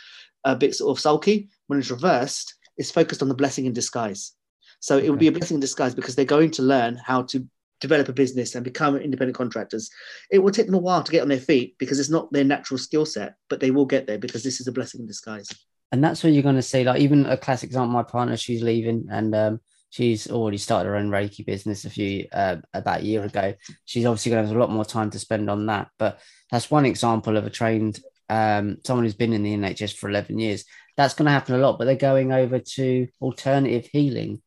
[0.44, 1.48] a bit sort of sulky.
[1.66, 4.32] When it's reversed, it's focused on the blessing in disguise.
[4.80, 7.46] So it would be a blessing in disguise because they're going to learn how to
[7.80, 9.90] develop a business and become independent contractors.
[10.30, 12.44] It will take them a while to get on their feet because it's not their
[12.44, 15.48] natural skill set, but they will get there because this is a blessing in disguise.
[15.92, 16.84] And that's what you're going to see.
[16.84, 19.60] Like even a classic example, my partner, she's leaving and um,
[19.90, 23.54] she's already started her own Reiki business a few uh, about a year ago.
[23.84, 25.88] She's obviously going to have a lot more time to spend on that.
[25.98, 26.20] But
[26.50, 30.38] that's one example of a trained um, someone who's been in the NHS for 11
[30.38, 30.64] years.
[30.96, 34.42] That's going to happen a lot, but they're going over to alternative healing.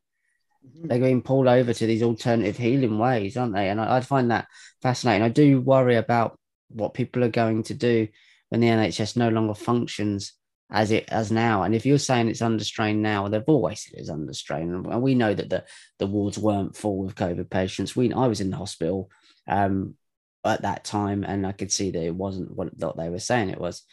[0.61, 3.69] They're being pulled over to these alternative healing ways, aren't they?
[3.69, 4.47] And I, I find that
[4.81, 5.23] fascinating.
[5.23, 6.37] I do worry about
[6.69, 8.07] what people are going to do
[8.49, 10.33] when the NHS no longer functions
[10.71, 11.63] as it as now.
[11.63, 14.73] And if you're saying it's under strain now, they've always said it's under strain.
[14.73, 15.65] And we know that the,
[15.97, 17.95] the wards weren't full with COVID patients.
[17.95, 19.09] We I was in the hospital
[19.47, 19.95] um,
[20.45, 23.49] at that time, and I could see that it wasn't what, what they were saying
[23.49, 23.83] it was.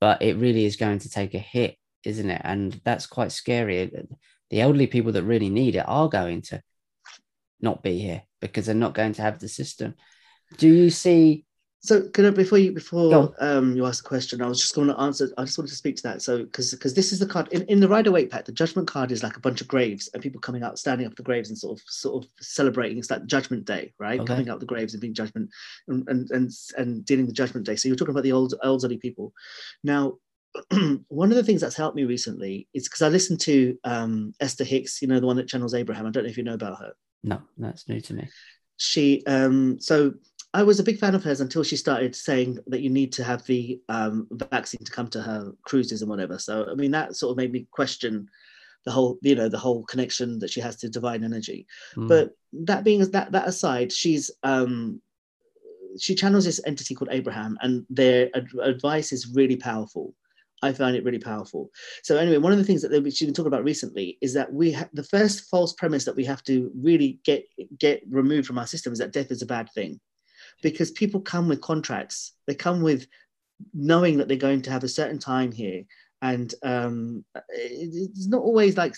[0.00, 2.40] But it really is going to take a hit, isn't it?
[2.44, 3.92] And that's quite scary.
[4.52, 6.62] The elderly people that really need it are going to
[7.60, 9.94] not be here because they're not going to have the system.
[10.58, 11.46] Do you see
[11.84, 14.86] so can I, before you before um, you ask the question, I was just going
[14.86, 15.28] to answer.
[15.36, 16.22] I just wanted to speak to that.
[16.22, 18.86] So because because this is the card in, in the Rider Waite pack, the Judgment
[18.86, 21.48] card is like a bunch of graves and people coming out, standing up the graves
[21.48, 22.98] and sort of sort of celebrating.
[22.98, 24.20] It's like Judgment Day, right?
[24.20, 24.32] Okay.
[24.32, 25.50] Coming out the graves and being judgment
[25.88, 27.74] and and and, and dealing with Judgment Day.
[27.74, 29.32] So you're talking about the old elderly people.
[29.82, 30.18] Now,
[31.08, 34.64] one of the things that's helped me recently is because I listened to um, Esther
[34.64, 36.06] Hicks, you know, the one that channels Abraham.
[36.06, 36.92] I don't know if you know about her.
[37.24, 38.28] No, that's new to me.
[38.76, 40.12] She um so
[40.54, 43.24] I was a big fan of hers until she started saying that you need to
[43.24, 46.38] have the um, vaccine to come to her cruises and whatever.
[46.38, 48.28] So I mean that sort of made me question
[48.84, 51.66] the whole, you know, the whole connection that she has to divine energy.
[51.96, 52.08] Mm.
[52.08, 55.00] But that being that that aside, she's um,
[55.98, 60.14] she channels this entity called Abraham, and their ad- advice is really powerful.
[60.62, 61.70] I find it really powerful.
[62.02, 64.72] So anyway, one of the things that she's been talking about recently is that we
[64.72, 67.44] ha- the first false premise that we have to really get
[67.78, 70.00] get removed from our system is that death is a bad thing
[70.62, 72.34] because people come with contracts.
[72.46, 73.06] They come with
[73.74, 75.84] knowing that they're going to have a certain time here
[76.22, 78.94] and um, it's not always like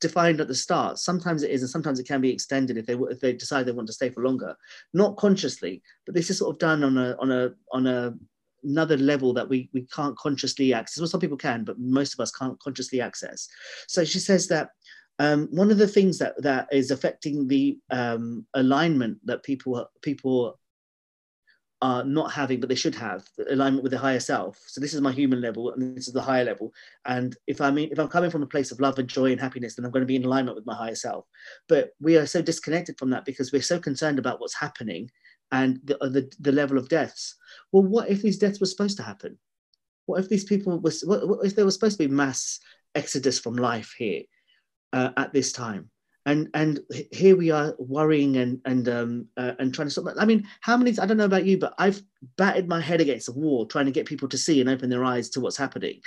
[0.00, 0.98] defined at the start.
[0.98, 3.72] Sometimes it is, and sometimes it can be extended if they if they decide they
[3.72, 4.54] want to stay for longer,
[4.94, 8.14] not consciously, but this is sort of done on a on a on a
[8.64, 11.00] another level that we we can't consciously access.
[11.00, 13.48] Well, some people can, but most of us can't consciously access.
[13.86, 14.70] So she says that
[15.18, 20.58] um, one of the things that that is affecting the um, alignment that people people
[21.80, 24.60] are not having, but they should have alignment with the higher self.
[24.66, 26.72] So this is my human level, and this is the higher level.
[27.04, 29.40] And if I mean, if I'm coming from a place of love and joy and
[29.40, 31.26] happiness, then I'm going to be in alignment with my higher self.
[31.68, 35.10] But we are so disconnected from that because we're so concerned about what's happening
[35.52, 37.36] and the the, the level of deaths.
[37.72, 39.38] Well, what if these deaths were supposed to happen?
[40.06, 42.60] What if these people were, What, what if there was supposed to be mass
[42.94, 44.22] exodus from life here
[44.92, 45.90] uh, at this time?
[46.28, 46.80] and and
[47.10, 50.76] here we are worrying and and um uh, and trying to stop i mean how
[50.76, 52.02] many i don't know about you but i've
[52.36, 55.04] batted my head against a wall trying to get people to see and open their
[55.04, 56.00] eyes to what's happening.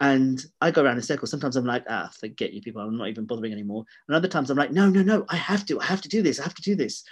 [0.00, 1.30] And i go around in circles.
[1.30, 2.82] Sometimes i'm like ah forget you people.
[2.82, 3.84] I'm not even bothering anymore.
[4.06, 5.24] And other times i'm like no no no.
[5.28, 6.40] I have to i have to do this.
[6.40, 7.04] I have to do this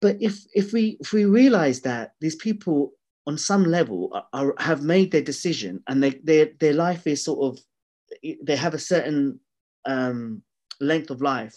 [0.00, 2.92] but if if we if we realize that these people
[3.26, 7.24] on some level are, are have made their decision and they their their life is
[7.24, 7.58] sort of
[8.42, 9.40] they have a certain
[9.86, 10.42] um
[10.80, 11.56] length of life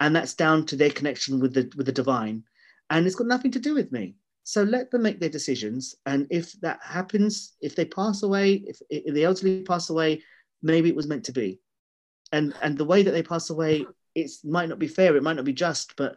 [0.00, 2.42] and that's down to their connection with the with the divine
[2.90, 4.14] and it's got nothing to do with me.
[4.44, 8.80] So let them make their decisions and if that happens if they pass away if,
[8.90, 10.22] if the elderly pass away
[10.62, 11.60] maybe it was meant to be.
[12.32, 15.36] And and the way that they pass away it might not be fair it might
[15.36, 16.16] not be just but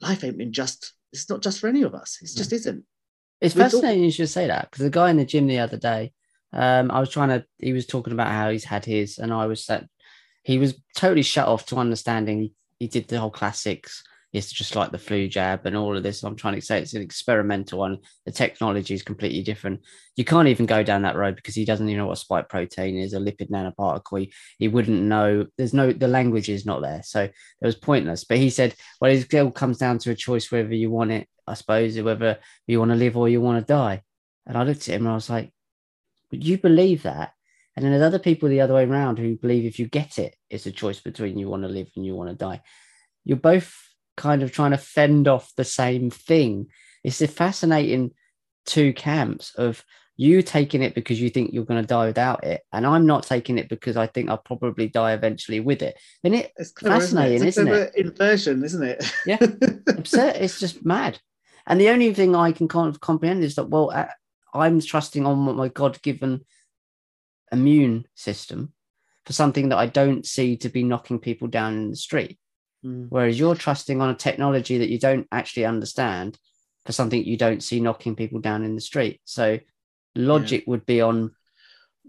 [0.00, 2.84] life ain't been just it's not just for any of us it just isn't
[3.40, 5.76] It's all- fascinating you should say that because the guy in the gym the other
[5.76, 6.12] day,
[6.52, 9.46] um, I was trying to, he was talking about how he's had his, and I
[9.46, 9.86] was that
[10.42, 12.50] he was totally shut off to understanding.
[12.78, 14.02] He did the whole classics.
[14.32, 16.22] It's just like the flu jab and all of this.
[16.22, 17.98] I'm trying to say it's an experimental one.
[18.26, 19.80] The technology is completely different.
[20.14, 22.96] You can't even go down that road because he doesn't even know what spike protein
[22.96, 24.20] is, a lipid nanoparticle.
[24.20, 25.46] He, he wouldn't know.
[25.58, 27.02] There's no, the language is not there.
[27.02, 28.24] So it was pointless.
[28.24, 31.26] But he said, well, it still comes down to a choice whether you want it,
[31.46, 34.02] I suppose, whether you want to live or you want to die.
[34.46, 35.52] And I looked at him and I was like,
[36.30, 37.32] would you believe that?
[37.74, 40.36] And then there's other people the other way around who believe if you get it,
[40.50, 42.62] it's a choice between you want to live and you want to die.
[43.24, 46.66] You're both kind of trying to fend off the same thing.
[47.04, 48.12] It's a fascinating
[48.66, 49.84] two camps of
[50.16, 53.22] you taking it because you think you're going to die without it, and I'm not
[53.22, 55.98] taking it because I think I'll probably die eventually with it.
[56.22, 57.72] Then it it's clever, Fascinating, isn't isn't it?
[57.72, 59.38] It's a clever inversion isn't it Yeah.
[59.88, 60.36] absurd.
[60.36, 61.18] It's just mad.
[61.66, 64.08] And the only thing I can kind of comprehend is that, well, uh,
[64.52, 66.44] I'm trusting on my God given
[67.52, 68.72] immune system
[69.24, 72.38] for something that I don't see to be knocking people down in the street.
[72.84, 73.06] Mm.
[73.08, 76.38] Whereas you're trusting on a technology that you don't actually understand
[76.86, 79.20] for something you don't see knocking people down in the street.
[79.24, 79.58] So
[80.14, 81.32] logic would be on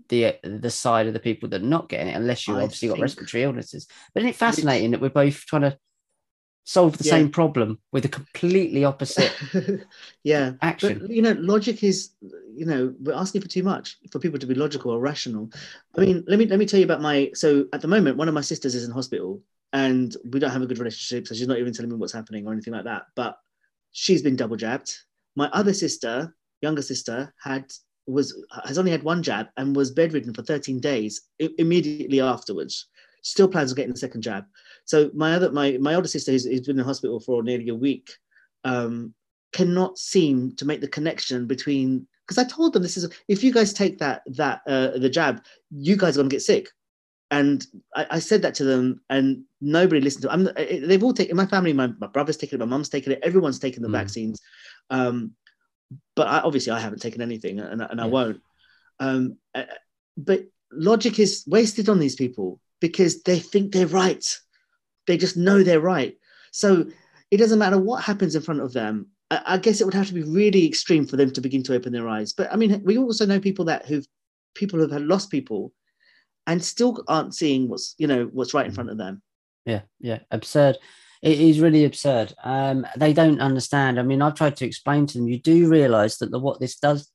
[0.09, 2.89] the the side of the people that are not getting it, unless you I obviously
[2.89, 3.87] got respiratory illnesses.
[4.13, 5.77] But isn't it fascinating that we're both trying to
[6.63, 7.13] solve the Yeah.
[7.13, 9.33] same problem with a completely opposite
[10.23, 10.99] yeah action?
[10.99, 12.11] But you know, logic is,
[12.55, 15.49] you know, we're asking for too much for people to be logical or rational.
[15.97, 17.31] I mean, let me let me tell you about my.
[17.33, 19.41] So at the moment, one of my sisters is in hospital,
[19.73, 22.45] and we don't have a good relationship, so she's not even telling me what's happening
[22.45, 23.03] or anything like that.
[23.15, 23.37] But
[23.91, 24.93] she's been double jabbed.
[25.35, 27.71] My other sister, younger sister, had
[28.07, 32.87] was has only had one jab and was bedridden for 13 days i- immediately afterwards.
[33.23, 34.45] Still plans on getting the second jab.
[34.85, 37.75] So my other my my older sister who's, who's been in hospital for nearly a
[37.75, 38.11] week
[38.63, 39.13] um,
[39.53, 43.53] cannot seem to make the connection between because I told them this is if you
[43.53, 46.67] guys take that that uh, the jab, you guys are gonna get sick.
[47.31, 47.65] And
[47.95, 50.31] I, I said that to them, and nobody listened to.
[50.31, 51.37] I'm, eh, they've all taken.
[51.37, 53.19] My family, my, my brother's taken it, my mum's taken it.
[53.23, 53.93] Everyone's taken the Mm.
[53.93, 54.41] vaccines,
[54.89, 55.31] um,
[56.15, 58.41] but I, obviously I haven't taken anything, and, and I won't.
[58.99, 59.63] Um, uh,
[60.17, 64.25] but logic is wasted on these people because they think they're right.
[65.07, 66.17] They just know they're right.
[66.51, 66.85] So
[67.31, 69.07] it doesn't matter what happens in front of them.
[69.29, 71.73] I, I guess it would have to be really extreme for them to begin to
[71.75, 72.33] open their eyes.
[72.33, 74.05] But I mean, we also know people that who've
[74.53, 75.71] people who've had lost people
[76.47, 79.21] and still aren't seeing what's you know what's right in front of them.
[79.65, 80.77] Yeah, yeah, absurd.
[81.21, 82.33] It is really absurd.
[82.43, 83.99] Um, they don't understand.
[83.99, 85.27] I mean, I've tried to explain to them.
[85.27, 87.11] You do realize that the what this does.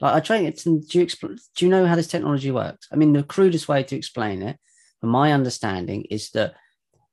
[0.00, 0.62] Like I try it.
[0.64, 2.88] Do you expl- do you know how this technology works?
[2.92, 4.58] I mean, the crudest way to explain it,
[5.00, 6.54] from my understanding, is that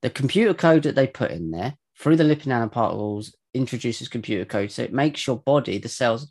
[0.02, 4.70] the computer code that they put in there through the lipid nanoparticles introduces computer code,
[4.70, 6.30] so it makes your body, the cells,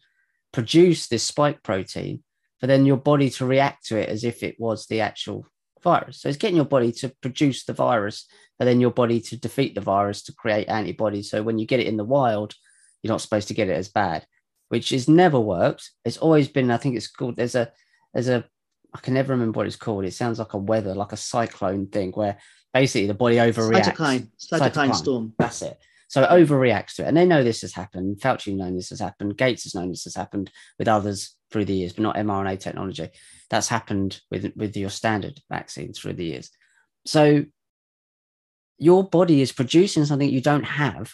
[0.51, 2.23] produce this spike protein,
[2.63, 5.45] for then your body to react to it as if it was the actual
[5.83, 6.21] virus.
[6.21, 8.25] So it's getting your body to produce the virus
[8.57, 11.29] and then your body to defeat the virus to create antibodies.
[11.29, 12.53] So when you get it in the wild,
[13.01, 14.25] you're not supposed to get it as bad,
[14.69, 15.91] which has never worked.
[16.05, 17.69] It's always been, I think it's called, there's a,
[18.13, 18.45] there's a
[18.95, 20.05] I can never remember what it's called.
[20.05, 22.37] It sounds like a weather, like a cyclone thing, where
[22.73, 23.93] basically the body overreacts.
[23.93, 25.33] Cytokine, cytokine storm.
[25.37, 25.77] That's it.
[26.07, 27.07] So it overreacts to it.
[27.07, 28.21] And they know this has happened.
[28.21, 29.35] Fauci known this has happened.
[29.35, 30.49] Gates has known this has happened
[30.79, 33.09] with others through the years, but not mRNA technology.
[33.49, 36.49] That's happened with, with your standard vaccines through the years.
[37.05, 37.45] So
[38.79, 41.13] your body is producing something you don't have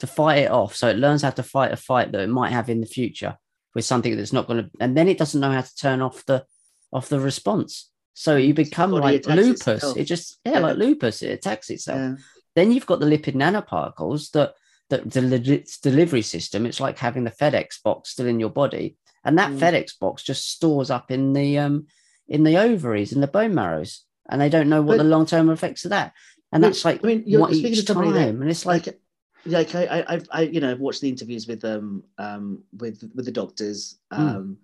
[0.00, 0.74] to fight it off.
[0.74, 3.38] So it learns how to fight a fight that it might have in the future
[3.76, 6.24] with something that's not going to, and then it doesn't know how to turn off
[6.26, 6.44] the
[6.92, 7.90] off the response.
[8.14, 9.68] So you become like lupus.
[9.68, 9.96] Itself.
[9.96, 11.22] It just yeah, yeah, like lupus.
[11.22, 11.98] It attacks itself.
[11.98, 12.14] Yeah.
[12.56, 14.54] Then you've got the lipid nanoparticles that
[14.90, 16.66] that the delivery system.
[16.66, 18.96] It's like having the FedEx box still in your body,
[19.26, 19.58] and that mm.
[19.58, 21.86] FedEx box just stores up in the um
[22.28, 25.26] in the ovaries in the bone marrows, and they don't know what but, the long
[25.26, 26.14] term effects of that.
[26.52, 29.00] And that's like I mean, you're what each time, that, and it's like, like
[29.46, 33.24] like I, I, I, you know, I've watched the interviews with um, um, with with
[33.24, 34.20] the doctors, hmm.
[34.20, 34.58] um,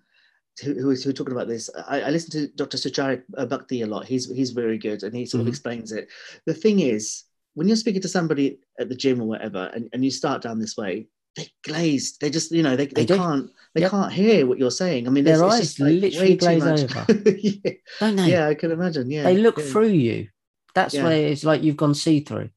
[0.60, 0.64] mm.
[0.64, 1.70] who, who, who are talking about this.
[1.88, 2.78] I, I listen to Dr.
[2.78, 4.06] Sucharit Bhakdi a lot.
[4.06, 5.42] He's he's very good, and he sort mm.
[5.42, 5.50] of mm-hmm.
[5.50, 6.08] explains it.
[6.46, 10.04] The thing is, when you're speaking to somebody at the gym or whatever, and, and
[10.04, 12.20] you start down this way, they glazed.
[12.20, 13.91] They just, you know, they, they, they can't they yep.
[13.91, 15.07] can't hear what you're saying.
[15.07, 17.07] I mean, their eyes like literally glaze over,
[17.39, 17.72] yeah.
[18.01, 18.30] don't they?
[18.30, 19.11] Yeah, I can imagine.
[19.11, 19.64] Yeah, they look yeah.
[19.64, 20.28] through you.
[20.74, 21.05] That's yeah.
[21.05, 22.51] why it's like you've gone see through.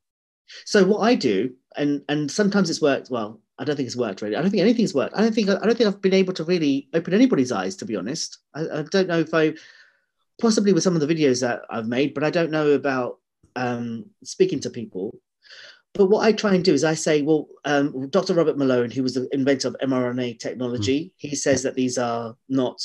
[0.65, 3.41] So what I do, and and sometimes it's worked well.
[3.57, 4.35] I don't think it's worked really.
[4.35, 5.15] I don't think anything's worked.
[5.15, 7.85] I don't think I don't think I've been able to really open anybody's eyes, to
[7.85, 8.39] be honest.
[8.53, 9.53] I, I don't know if I
[10.41, 13.19] possibly with some of the videos that I've made, but I don't know about
[13.55, 15.17] um, speaking to people.
[15.95, 18.33] But what I try and do is I say, well, um, Dr.
[18.33, 21.11] Robert Malone, who was the inventor of mRNA technology, mm.
[21.17, 22.79] he says that these are not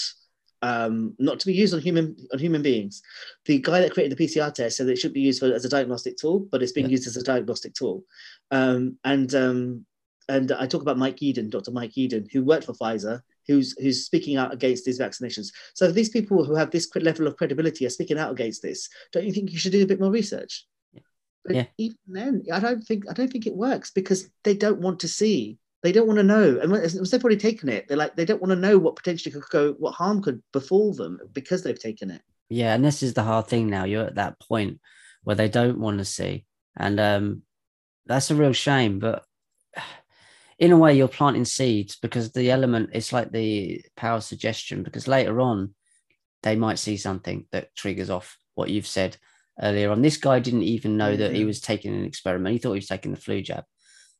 [0.62, 3.02] um, not to be used on human on human beings.
[3.46, 5.68] The guy that created the PCR test said it should be used for, as a
[5.70, 6.92] diagnostic tool, but it's being yeah.
[6.92, 8.04] used as a diagnostic tool.
[8.50, 9.86] Um, and um,
[10.28, 11.72] and I talk about Mike Yeadon, Dr.
[11.72, 15.48] Mike Yeadon, who worked for Pfizer, who's who's speaking out against these vaccinations.
[15.74, 18.88] So these people who have this level of credibility are speaking out against this.
[19.12, 20.66] Don't you think you should do a bit more research?
[21.44, 21.66] But yeah.
[21.78, 25.08] even then, I don't think I don't think it works because they don't want to
[25.08, 26.58] see they don't want to know.
[26.60, 29.32] And once they've already taken it, they're like, they don't want to know what potentially
[29.32, 32.22] could go, what harm could befall them because they've taken it.
[32.48, 32.74] Yeah.
[32.74, 33.84] And this is the hard thing now.
[33.84, 34.80] You're at that point
[35.24, 36.44] where they don't want to see.
[36.76, 37.42] And um,
[38.06, 38.98] that's a real shame.
[38.98, 39.24] But
[40.58, 45.08] in a way, you're planting seeds because the element, it's like the power suggestion, because
[45.08, 45.74] later on,
[46.42, 49.16] they might see something that triggers off what you've said
[49.62, 50.02] earlier on.
[50.02, 51.46] This guy didn't even know that he mm-hmm.
[51.46, 52.52] was taking an experiment.
[52.52, 53.64] He thought he was taking the flu jab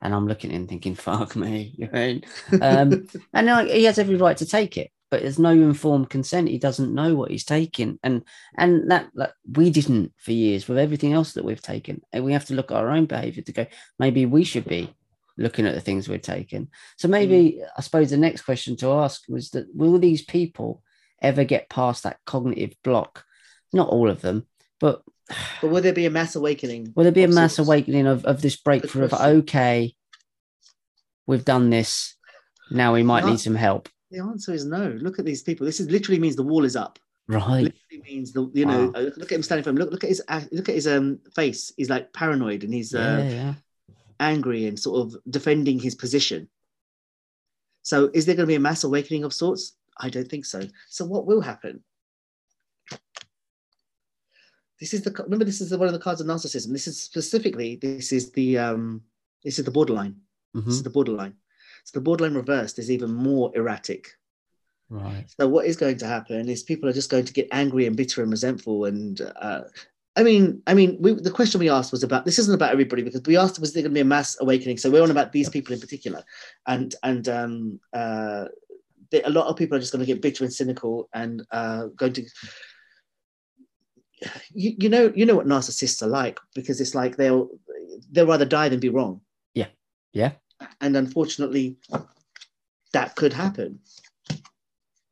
[0.03, 2.21] and I'm looking at him thinking, "Fuck me," you know?
[2.61, 6.49] um, and like, he has every right to take it, but there's no informed consent.
[6.49, 8.23] He doesn't know what he's taking, and
[8.57, 12.01] and that like, we didn't for years with everything else that we've taken.
[12.13, 13.67] And we have to look at our own behaviour to go.
[13.99, 14.95] Maybe we should be
[15.37, 16.69] looking at the things we're taking.
[16.99, 17.67] So maybe mm.
[17.77, 20.83] I suppose the next question to ask was that will these people
[21.23, 23.25] ever get past that cognitive block?
[23.73, 24.47] Not all of them,
[24.81, 25.03] but
[25.61, 26.93] but will there be a mass awakening?
[26.95, 27.69] Will there be a mass sorts?
[27.69, 29.95] awakening of, of this breakthrough of okay,
[31.27, 32.17] we've done this.
[32.71, 33.89] Now we might need some help.
[34.11, 34.97] The answer is no.
[35.01, 35.67] Look at these people.
[35.67, 36.99] This is literally means the wall is up.
[37.29, 37.63] Right.
[37.63, 39.01] Literally means the you know wow.
[39.01, 39.77] look at him standing for him.
[39.77, 41.73] Look look at his uh, look at his um face.
[41.77, 43.55] He's like paranoid and he's uh, yeah, yeah.
[44.19, 46.49] angry and sort of defending his position.
[47.83, 49.77] So is there going to be a mass awakening of sorts?
[49.99, 50.63] I don't think so.
[50.89, 51.83] So what will happen?
[54.81, 56.73] This is the remember this is the, one of the cards of narcissism.
[56.73, 59.03] This is specifically this is the um
[59.45, 60.17] this is the borderline.
[60.57, 60.67] Mm-hmm.
[60.67, 61.35] This is the borderline.
[61.85, 64.09] So the borderline reversed is even more erratic.
[64.89, 65.25] Right.
[65.39, 67.97] So what is going to happen is people are just going to get angry and
[67.97, 68.87] bitter and resentful.
[68.87, 69.63] And uh,
[70.17, 73.03] I mean, I mean, we, the question we asked was about this isn't about everybody
[73.03, 74.79] because we asked was there going to be a mass awakening.
[74.79, 76.25] So we're on about these people in particular,
[76.67, 78.47] and and um, uh,
[79.25, 82.13] a lot of people are just going to get bitter and cynical and uh, going
[82.15, 82.27] to
[84.53, 87.49] you, you know you know what narcissists are like because it's like they'll
[88.11, 89.21] they'll rather die than be wrong.
[89.55, 89.69] Yeah.
[90.13, 90.33] Yeah.
[90.81, 91.77] And unfortunately
[92.93, 93.81] that could happen.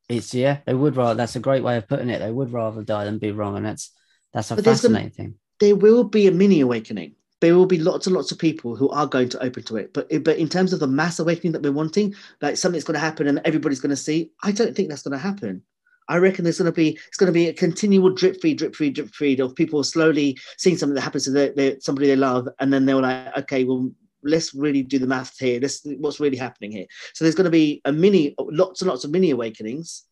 [0.08, 2.18] It's yeah they would rather that's a great way of putting it.
[2.18, 3.92] They would rather die than be wrong and that's
[4.32, 5.34] that's a but fascinating thing.
[5.60, 7.14] there will be a mini awakening.
[7.40, 9.94] There will be lots and lots of people who are going to open to it.
[9.94, 13.00] But but in terms of the mass awakening that we're wanting like something's going to
[13.00, 15.62] happen and everybody's going to see i don't think that's going to happen
[16.08, 18.74] I reckon there's going to be it's going to be a continual drip feed, drip
[18.74, 22.16] feed, drip feed of people slowly seeing something that happens to their, their, somebody they
[22.16, 23.90] love, and then they're like, okay, well,
[24.22, 25.60] let's really do the math here.
[25.60, 26.86] This what's really happening here.
[27.14, 30.04] So there's going to be a mini, lots and lots of mini awakenings.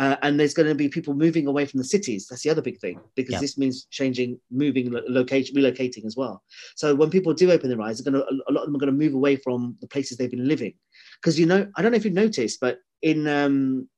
[0.00, 2.28] Uh, and there's going to be people moving away from the cities.
[2.28, 3.40] That's the other big thing because yeah.
[3.40, 6.44] this means changing, moving, location, relocating as well.
[6.76, 8.78] So when people do open their eyes, they're going to, a lot of them are
[8.78, 10.74] going to move away from the places they've been living.
[11.20, 13.88] Because you know, I don't know if you've noticed, but in um,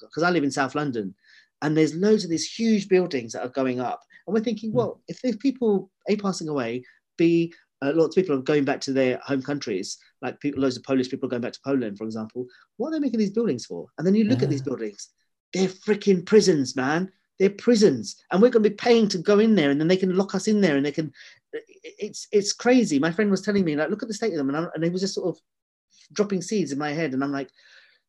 [0.00, 1.14] because I live in South London,
[1.62, 4.00] and there's loads of these huge buildings that are going up.
[4.26, 4.44] And we're Hmm.
[4.44, 6.84] thinking, well, if there's people a passing away,
[7.16, 10.76] b uh, lots of people are going back to their home countries, like people, loads
[10.76, 12.46] of Polish people are going back to Poland, for example.
[12.76, 13.86] What are they making these buildings for?
[13.96, 15.08] And then you look at these buildings,
[15.54, 17.10] they're freaking prisons, man.
[17.38, 19.96] They're prisons, and we're going to be paying to go in there, and then they
[19.96, 21.10] can lock us in there, and they can.
[21.82, 22.98] It's it's crazy.
[22.98, 24.84] My friend was telling me, like, look at the state of them, and, I'm, and
[24.84, 25.40] they was just sort of
[26.12, 27.48] dropping seeds in my head, and I'm like,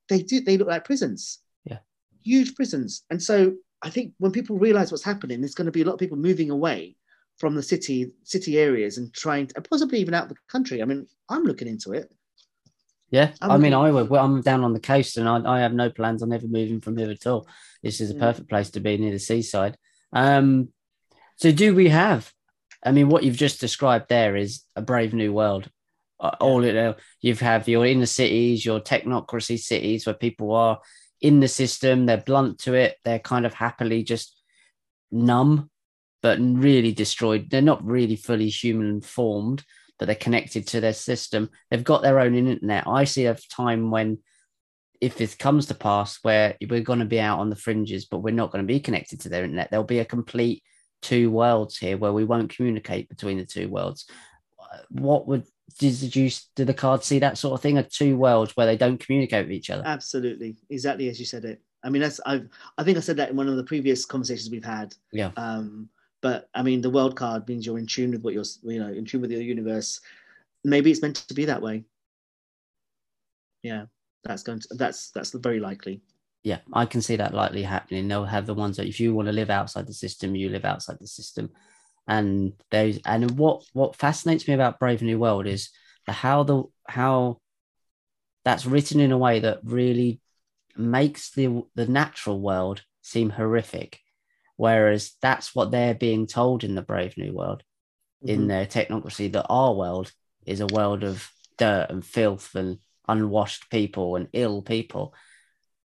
[0.10, 0.42] they do.
[0.42, 1.40] They look like prisons.
[1.66, 1.80] Yeah.
[2.24, 5.82] Huge prisons, and so I think when people realize what's happening, there's going to be
[5.82, 6.96] a lot of people moving away
[7.40, 10.82] from the city city areas and trying to, and possibly even out of the country.
[10.82, 12.12] I mean, I'm looking into it.
[13.10, 14.10] Yeah, I'm I mean, I would.
[14.10, 16.80] Well, I'm down on the coast, and I, I have no plans on ever moving
[16.80, 17.48] from here at all.
[17.84, 18.20] This is a Mm.
[18.20, 19.78] perfect place to be near the seaside.
[20.14, 20.70] Um,
[21.36, 22.32] so, do we have?
[22.86, 25.70] I mean, what you've just described there is a brave new world.
[26.20, 30.80] Uh, All you know, you have your inner cities, your technocracy cities, where people are
[31.22, 32.06] in the system.
[32.06, 32.98] They're blunt to it.
[33.06, 34.36] They're kind of happily just
[35.12, 35.70] numb,
[36.22, 37.50] but really destroyed.
[37.50, 39.64] They're not really fully human formed
[40.02, 41.48] but they're connected to their system.
[41.70, 42.88] They've got their own internet.
[42.88, 44.18] I see a time when,
[45.00, 48.18] if this comes to pass, where we're going to be out on the fringes, but
[48.18, 49.70] we're not going to be connected to their internet.
[49.70, 50.64] There'll be a complete
[51.04, 54.08] two worlds here where we won't communicate between the two worlds.
[54.90, 55.44] What would
[55.78, 57.78] did you did the card see that sort of thing?
[57.78, 59.84] A two worlds where they don't communicate with each other.
[59.86, 61.62] Absolutely, exactly as you said it.
[61.84, 62.44] I mean, that's I.
[62.78, 64.94] I think I said that in one of the previous conversations we've had.
[65.12, 65.32] Yeah.
[65.38, 65.90] Um,
[66.22, 68.94] but I mean, the world card means you're in tune with what you're, you know,
[68.94, 70.00] in tune with your universe.
[70.64, 71.86] Maybe it's meant to be that way.
[73.64, 73.86] Yeah,
[74.24, 74.68] that's going to.
[74.76, 76.02] That's that's very likely.
[76.44, 78.08] yeah, I can see that likely happening.
[78.08, 80.66] They'll have the ones that if you want to live outside the system, you live
[80.66, 81.50] outside the system.
[82.08, 85.70] And those and what what fascinates me about Brave New World is
[86.06, 87.40] the how the how
[88.44, 90.20] that's written in a way that really
[90.76, 94.00] makes the the natural world seem horrific.
[94.58, 97.64] Whereas that's what they're being told in the Brave New World,
[98.24, 98.48] in Mhm.
[98.48, 100.12] their technocracy, that our world
[100.46, 105.14] is a world of dirt and filth and unwashed people and ill people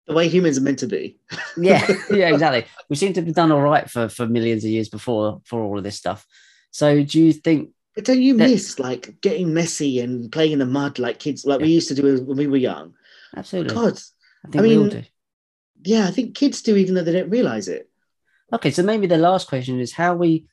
[0.06, 1.18] the way humans are meant to be.
[1.56, 2.66] yeah, yeah, exactly.
[2.88, 5.78] We seem to have done all right for for millions of years before for all
[5.78, 6.26] of this stuff.
[6.70, 7.70] So, do you think?
[7.94, 11.44] But don't you That- miss like getting messy and playing in the mud like kids,
[11.44, 12.94] like we used to do when we were young?
[13.36, 13.98] Absolutely, God,
[14.44, 15.02] I think I we all mean- do.
[15.84, 17.88] yeah, I think kids do, even though they don't realize it.
[18.52, 20.46] Okay, so maybe the last question is how we.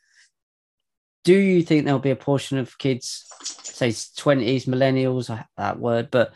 [1.23, 5.27] Do you think there'll be a portion of kids, say twenties, millennials,
[5.57, 6.33] that word, but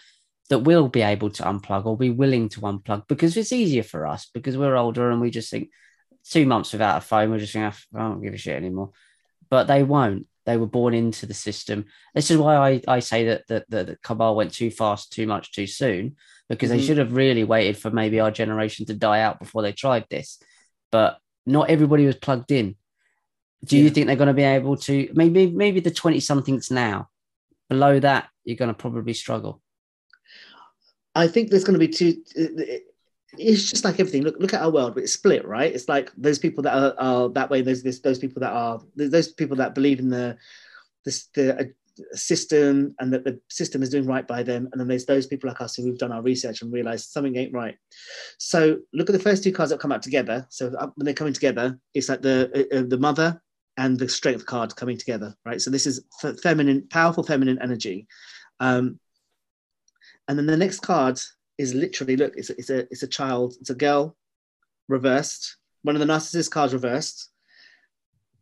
[0.50, 4.06] that will be able to unplug or be willing to unplug because it's easier for
[4.06, 5.70] us because we're older and we just think
[6.30, 8.92] two months without a phone, we're just going to, I don't give a shit anymore.
[9.50, 10.28] But they won't.
[10.46, 11.86] They were born into the system.
[12.14, 15.26] This is why I, I say that, that, that the cabal went too fast, too
[15.26, 16.18] much, too soon,
[16.50, 16.86] because they Mhm.
[16.86, 20.40] should have really waited for maybe our generation to die out before they tried this.
[20.92, 21.18] But
[21.48, 22.76] not everybody was plugged in.
[23.64, 25.10] Do you think they're going to be able to?
[25.14, 27.10] Maybe maybe the twenty somethings now.
[27.68, 29.62] Below that, you're going to probably struggle.
[31.16, 32.22] I think there's going to be two.
[33.38, 34.24] It's just like everything.
[34.24, 34.98] Look, look at our world.
[34.98, 35.74] It's split, right?
[35.74, 37.62] It's like those people that are, are that way.
[37.62, 40.38] There's this, those people that are those people that believe in the
[41.36, 41.64] the uh,
[42.14, 45.50] system and that the system is doing right by them, and then there's those people
[45.50, 47.78] like us who've done our research and realized something ain't right.
[48.38, 50.46] So look at the first two cards that come out together.
[50.50, 53.42] So when they're coming together, it's like the uh, uh, the mother
[53.78, 55.62] and the strength card coming together, right?
[55.62, 56.02] So this is
[56.42, 58.08] feminine, powerful feminine energy.
[58.60, 59.00] Um,
[60.28, 61.20] and then the next card
[61.58, 64.16] is literally look, it's a, it's a it's a child, it's a girl
[64.88, 65.58] reversed.
[65.84, 67.30] One of the narcissist cards reversed.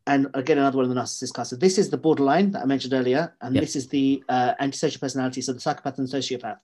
[0.05, 1.49] And again, another one of the narcissist cards.
[1.51, 3.61] So this is the borderline that I mentioned earlier, and Yep.
[3.61, 6.59] this is the uh, antisocial personality, so the psychopath and sociopath,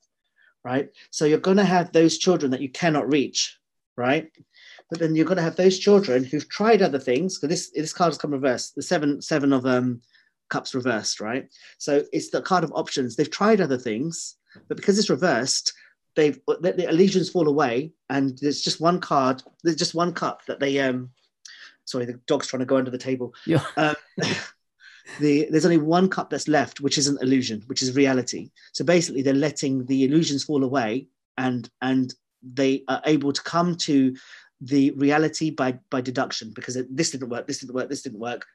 [0.66, 0.90] right?
[1.12, 3.58] So you're going to have those children that you cannot reach,
[3.96, 4.30] right?
[4.90, 7.38] But then you're going to have those children who've tried other things.
[7.38, 8.76] Because this this card has come reversed.
[8.76, 10.02] The seven seven of um
[10.50, 11.48] cups reversed, right?
[11.78, 13.16] So it's the card of options.
[13.16, 14.36] They've tried other things,
[14.68, 15.74] but because it's reversed,
[16.16, 19.44] they've let the illusions fall away, and there's just one card.
[19.64, 21.12] There's just one cup that they um.
[21.86, 23.34] Sorry, the dog's trying to go under the table.
[23.48, 23.64] Yeah.
[23.76, 23.96] Um,
[25.20, 28.52] the there's only one cup that's left, which isn't illusion, which is reality.
[28.74, 33.76] So basically, they're letting the illusions fall away, and and they are able to come
[33.76, 34.16] to
[34.62, 38.20] the reality by by deduction because it, this didn't work, this didn't work, this didn't
[38.20, 38.46] work.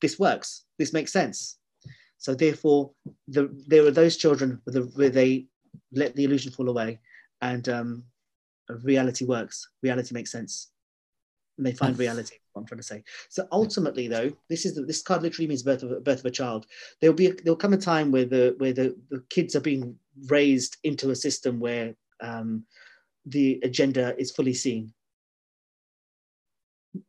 [0.00, 0.64] This works.
[0.78, 1.56] This makes sense.
[2.24, 2.90] So therefore,
[3.28, 5.46] the, there are those children where, the, where they
[5.92, 7.00] let the illusion fall away,
[7.42, 8.04] and um,
[8.82, 9.68] reality works.
[9.82, 10.70] Reality makes sense,
[11.58, 12.36] and they find reality.
[12.54, 13.04] What I'm trying to say.
[13.28, 16.24] So ultimately, though, this is the, this card literally means birth of a- birth of
[16.24, 16.64] a child.
[17.02, 19.94] There'll be a, there'll come a time where the where the, the kids are being
[20.28, 22.64] raised into a system where um,
[23.26, 24.94] the agenda is fully seen.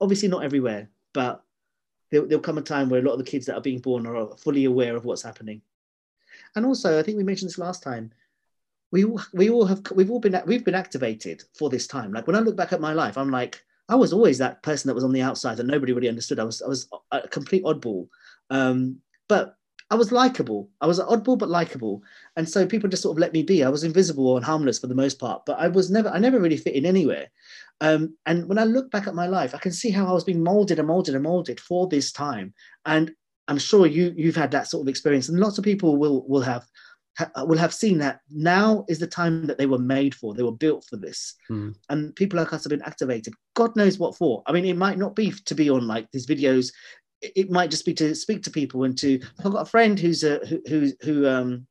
[0.02, 1.45] obviously not everywhere, but
[2.12, 4.06] there'll, there'll come a time where a lot of the kids that are being born
[4.06, 5.62] are fully aware of what's happening.
[6.56, 8.12] And also, I think we mentioned this last time.
[8.92, 12.14] We we all have we've all been we've been activated for this time.
[12.14, 14.88] Like when I look back at my life, I'm like I was always that person
[14.88, 16.40] that was on the outside that nobody really understood.
[16.40, 18.08] I was I was a complete oddball,
[18.50, 18.98] um,
[19.28, 19.58] but
[19.92, 20.70] I was likable.
[20.82, 22.02] I was oddball but likable,
[22.36, 23.64] and so people just sort of let me be.
[23.64, 26.40] I was invisible and harmless for the most part, but I was never I never
[26.40, 27.28] really fit in anywhere.
[27.82, 30.24] Um, and when I look back at my life, I can see how I was
[30.24, 32.54] being molded and molded and molded for this time.
[32.86, 33.12] And
[33.48, 36.42] I'm sure you you've had that sort of experience, and lots of people will will
[36.42, 36.66] have
[37.46, 40.34] will have seen that now is the time that they were made for.
[40.34, 41.76] They were built for this, Mm.
[41.90, 43.34] and people like us have been activated.
[43.54, 44.42] God knows what for.
[44.48, 46.72] I mean, it might not be to be on like these videos.
[47.36, 49.20] It, might just be to speak to people and to.
[49.40, 51.68] I've got a friend who's a who who who um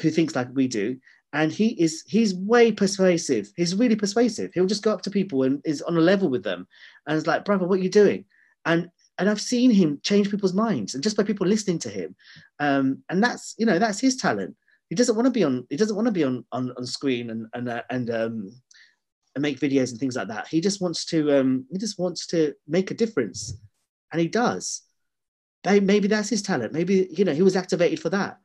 [0.00, 0.96] who thinks like we do,
[1.32, 3.50] and he is he's way persuasive.
[3.56, 4.52] He's really persuasive.
[4.54, 6.66] He'll just go up to people and is on a level with them,
[7.06, 8.24] and it's like, brother, what are you doing?
[8.64, 12.16] And and I've seen him change people's minds, and just by people listening to him,
[12.58, 14.56] um, and that's you know that's his talent.
[14.88, 15.66] He doesn't want to be on.
[15.70, 18.50] He doesn't want to be on on, on screen and and uh, and um,
[19.34, 20.48] and make videos and things like that.
[20.48, 21.38] He just wants to.
[21.38, 23.56] Um, he just wants to make a difference,
[24.12, 24.82] and he does.
[25.64, 26.72] Maybe that's his talent.
[26.72, 28.38] Maybe you know he was activated for that.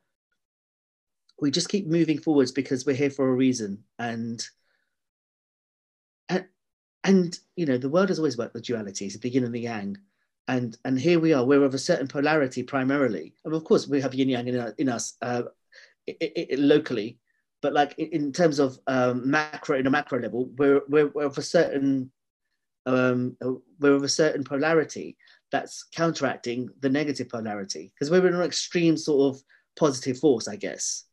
[1.40, 4.46] We just keep moving forwards because we're here for a reason, and
[6.30, 6.46] and
[7.04, 9.98] and you know the world has always worked with dualities, the yin and the yang
[10.48, 14.02] and and here we are we're of a certain polarity primarily and of course we
[14.02, 15.44] have yin yang in, in us uh,
[16.10, 17.18] i i locally
[17.62, 21.38] but like in terms of um, macro in a macro level we're, we're, we're of
[21.38, 22.12] a certain
[22.86, 23.36] um,
[23.80, 25.18] we're of a certain polarity
[25.56, 29.42] that's counteracting the negative polarity because we're in an extreme sort of
[29.76, 31.06] positive force i guess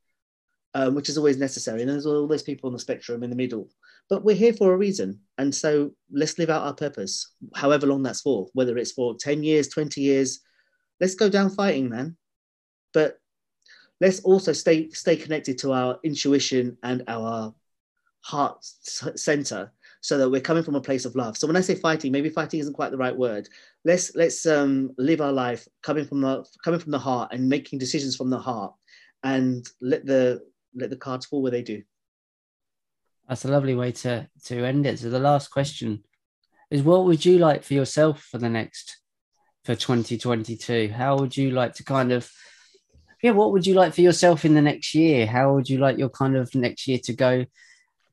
[0.75, 3.37] um, which is always necessary and there's all those people on the spectrum in the
[3.37, 3.69] middle.
[4.09, 8.03] But we're here for a reason and so let's live out our purpose however long
[8.03, 10.41] that's for whether it's for 10 years 20 years.
[11.01, 12.17] Let's go down fighting man.
[12.93, 13.19] But
[14.01, 17.55] let's also stay stay connected to our intuition and our
[18.21, 19.73] heart center
[20.03, 22.29] so that we're coming from a place of love so when i say fighting maybe
[22.29, 23.49] fighting isn't quite the right word
[23.85, 27.79] let's let's um, live our life coming from the coming from the heart and making
[27.79, 28.75] decisions from the heart
[29.25, 30.43] and let the
[30.75, 31.83] let the cards fall where they do
[33.29, 34.99] That's a lovely way to to end it.
[34.99, 36.05] So the last question
[36.71, 38.99] is what would you like for yourself for the next
[39.65, 40.93] for 2022?
[40.93, 42.31] How would you like to kind of
[43.23, 45.27] yeah, what would you like for yourself in the next year?
[45.27, 47.47] How would you like your kind of next year to go?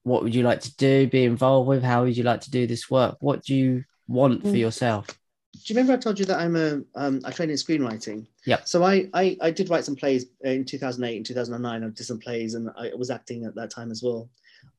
[0.09, 1.83] What would you like to do, be involved with?
[1.83, 3.17] How would you like to do this work?
[3.19, 4.59] What do you want for Mm.
[4.59, 5.07] yourself?
[5.51, 8.27] do you remember I told you that I'm a um, I train in screenwriting?
[8.45, 8.59] Yeah.
[8.65, 11.83] So I, I I did write some plays in 2008 and 2009.
[11.83, 14.29] I did some plays and I was acting at that time as well.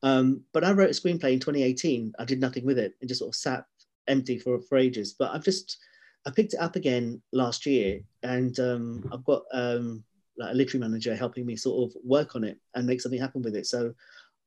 [0.01, 2.13] Um, but I wrote a screenplay in 2018.
[2.19, 2.95] I did nothing with it.
[3.01, 3.65] It just sort of sat
[4.07, 5.13] empty for for ages.
[5.13, 5.77] But I've just
[6.25, 10.03] I picked it up again last year, and um, I've got um,
[10.37, 13.41] like a literary manager helping me sort of work on it and make something happen
[13.41, 13.67] with it.
[13.67, 13.93] So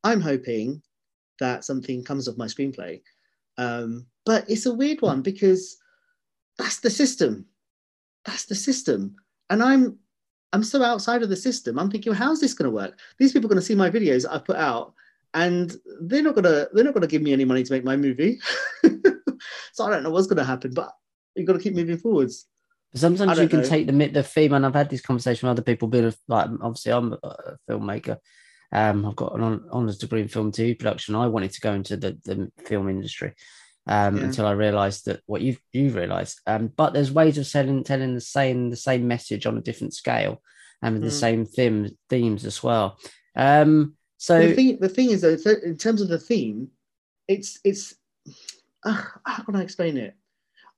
[0.05, 0.83] I'm hoping
[1.41, 3.01] that something comes of my screenplay.
[3.59, 5.77] Um, but it's a weird one because
[6.59, 7.47] that's the system.
[8.25, 9.17] That's the system.
[9.51, 9.99] And I'm
[10.53, 11.79] I'm so outside of the system.
[11.79, 12.99] I'm thinking, how's this going to work?
[13.19, 14.95] These people are going to see my videos that I put out,
[15.35, 18.39] and they're not gonna they're not gonna give me any money to make my movie.
[19.73, 20.93] so I don't know what's going to happen, but
[21.35, 22.47] you've got to keep moving forwards.
[22.95, 23.69] Sometimes you can know.
[23.69, 25.89] take the the theme, and I've had this conversation with other people.
[25.89, 28.19] Being like, obviously, I'm a filmmaker.
[28.73, 31.15] Um, I've got an honours degree in film TV production.
[31.15, 33.35] I wanted to go into the, the film industry
[33.87, 34.25] um, Yeah.
[34.25, 36.41] until I realised that what you've you realised.
[36.47, 39.95] Um, but there's ways of selling, telling the same the same message on a different
[39.95, 40.43] scale
[40.83, 41.21] and with the Mm.
[41.21, 42.99] same themes themes as well.
[43.37, 46.69] Um, so the thing the thing is that in terms of the theme,
[47.29, 47.95] it's it's
[48.85, 50.15] uh, how can I explain it?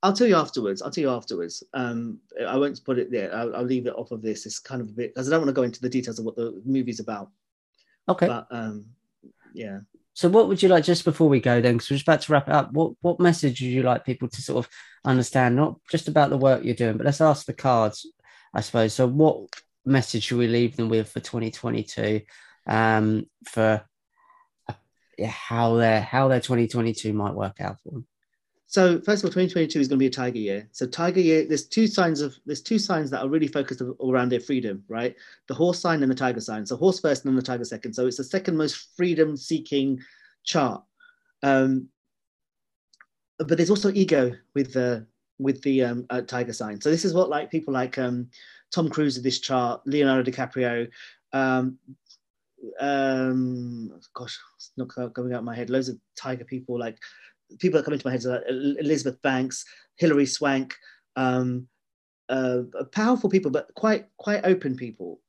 [0.03, 0.83] I'll tell you afterwards.
[0.83, 1.63] I'll tell you afterwards.
[1.73, 3.35] Um, I won't put it there.
[3.35, 4.47] I'll, I'll leave it off of this.
[4.47, 6.25] It's kind of a bit because I don't want to go into the details of
[6.27, 7.31] what the movie's about.
[8.09, 8.27] Okay.
[8.27, 8.87] But um,
[9.55, 9.81] yeah.
[10.15, 11.75] So, what would you like just before we go then?
[11.75, 12.73] Because we're just about to wrap it up.
[12.73, 14.71] What what message would you like people to sort of
[15.05, 18.07] understand, not just about the work you're doing, but let's ask the cards,
[18.55, 18.95] I suppose.
[18.95, 19.49] So, what
[19.85, 22.23] message should we leave them with for 2022?
[22.67, 23.83] Um, for
[24.69, 24.73] uh,
[25.19, 28.07] yeah, how their how their 2022 might work out for them.
[28.77, 30.69] So first of all, 2022 is going to be a tiger year.
[30.71, 34.29] So tiger year, there's two signs of there's two signs that are really focused around
[34.31, 35.17] their freedom, right?
[35.49, 36.67] The horse sign and the tiger sign.
[36.67, 37.95] So horse first and then the tiger second.
[37.95, 40.01] So it's the second most freedom-seeking
[40.45, 40.85] chart.
[41.43, 41.89] Um,
[43.39, 45.07] but there's also ego with the
[45.39, 46.79] with the um, uh, tiger sign.
[46.79, 48.29] So this is what like people like um,
[48.75, 50.87] Tom Cruise of this chart, Leonardo DiCaprio,
[51.33, 51.79] um,
[52.79, 55.71] um, gosh, it's not coming out of my head.
[55.71, 56.99] Loads of tiger people like
[57.59, 59.65] people that come into my head are Elizabeth Banks,
[59.97, 60.75] Hilary Swank,
[61.17, 61.69] um,
[62.29, 65.21] uh, powerful people, but quite quite open people.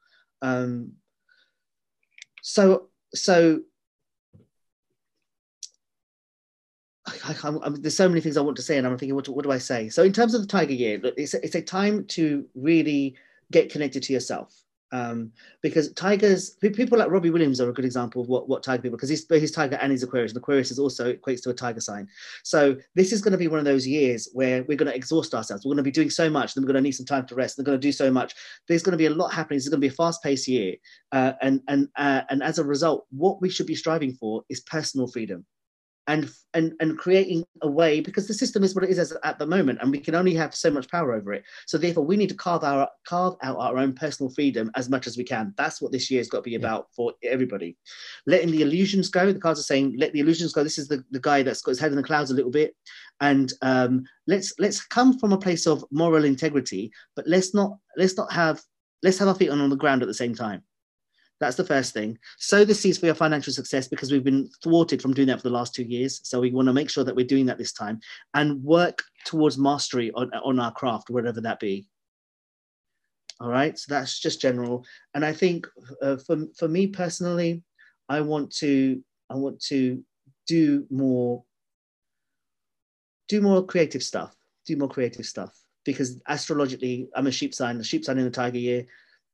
[0.42, 0.94] Um,
[2.42, 3.62] so so
[7.08, 9.30] I, I, I, there's so many things I want to say, and I'm thinking, what,
[9.30, 9.90] what do I say?
[9.90, 13.16] So, in terms of the Tiger Year, it's it's a time to really
[13.52, 14.54] get connected to yourself.
[14.92, 15.32] Um,
[15.62, 18.98] because tigers, people like Robbie Williams are a good example of what, what tiger people,
[18.98, 21.82] because he's, he's tiger and he's Aquarius, and Aquarius is also equates to a tiger
[21.82, 22.08] sign.
[22.44, 25.34] So this is going to be one of those years where we're going to exhaust
[25.34, 25.66] ourselves.
[25.66, 27.36] We're going to be doing so much, then we're going to need some time to
[27.36, 27.58] rest.
[27.58, 28.34] We're going to do so much.
[28.68, 29.58] There's going to be a lot happening.
[29.58, 30.76] It's going to be a fast-paced year,
[31.12, 34.62] uh, and and uh, and as a result, what we should be striving for is
[34.62, 35.46] personal freedom
[36.08, 39.38] and and and creating a way because the system is what it is as, at
[39.38, 41.44] the moment and we can only have so much power over it.
[41.66, 45.08] So therefore we need to carve our carve out our own personal freedom as much
[45.08, 45.54] as we can.
[45.58, 47.78] That's what this year has got to be about for everybody.
[48.26, 50.64] Letting the illusions go the cards are saying let the illusions go.
[50.64, 52.76] This is the, the guy that's got his head in the clouds a little bit.
[53.20, 58.16] And um, let's let's come from a place of moral integrity but let's not let's
[58.16, 58.62] not have
[59.04, 60.64] let's have our feet on, on the ground at the same time
[61.40, 62.18] that's the first thing.
[62.40, 65.48] Sow the seeds for your financial success because we've been thwarted from doing that for
[65.50, 66.20] the last two years.
[66.24, 68.00] So we want to make sure that we're doing that this time
[68.34, 71.88] and work towards mastery on, on our craft, whatever that be.
[73.40, 73.78] All right.
[73.78, 74.84] So that's just general.
[75.14, 75.68] And I think
[76.02, 77.64] uh, for, for me personally,
[78.10, 80.04] I want to I want to
[80.48, 81.44] do more
[83.28, 84.36] do more creative stuff.
[84.66, 87.78] Do more creative stuff because astrologically, I'm a sheep sign.
[87.78, 88.86] The sheep sign in the tiger year.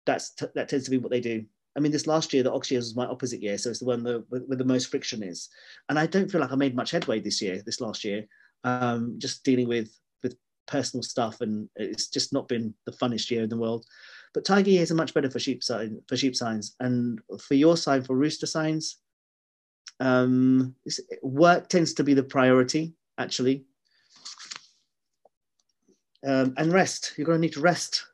[0.05, 1.45] That's that tends to be what they do.
[1.75, 3.85] I mean, this last year, the Ox year was my opposite year, so it's the
[3.85, 5.49] one that, where the most friction is.
[5.89, 8.25] And I don't feel like I made much headway this year, this last year,
[8.63, 10.35] um, just dealing with with
[10.67, 13.85] personal stuff, and it's just not been the funnest year in the world.
[14.33, 17.75] But Tiger years are much better for sheep sign for sheep signs, and for your
[17.75, 18.97] sign for rooster signs,
[19.99, 20.75] um,
[21.23, 23.65] work tends to be the priority actually,
[26.25, 27.13] um, and rest.
[27.17, 28.05] You're going to need to rest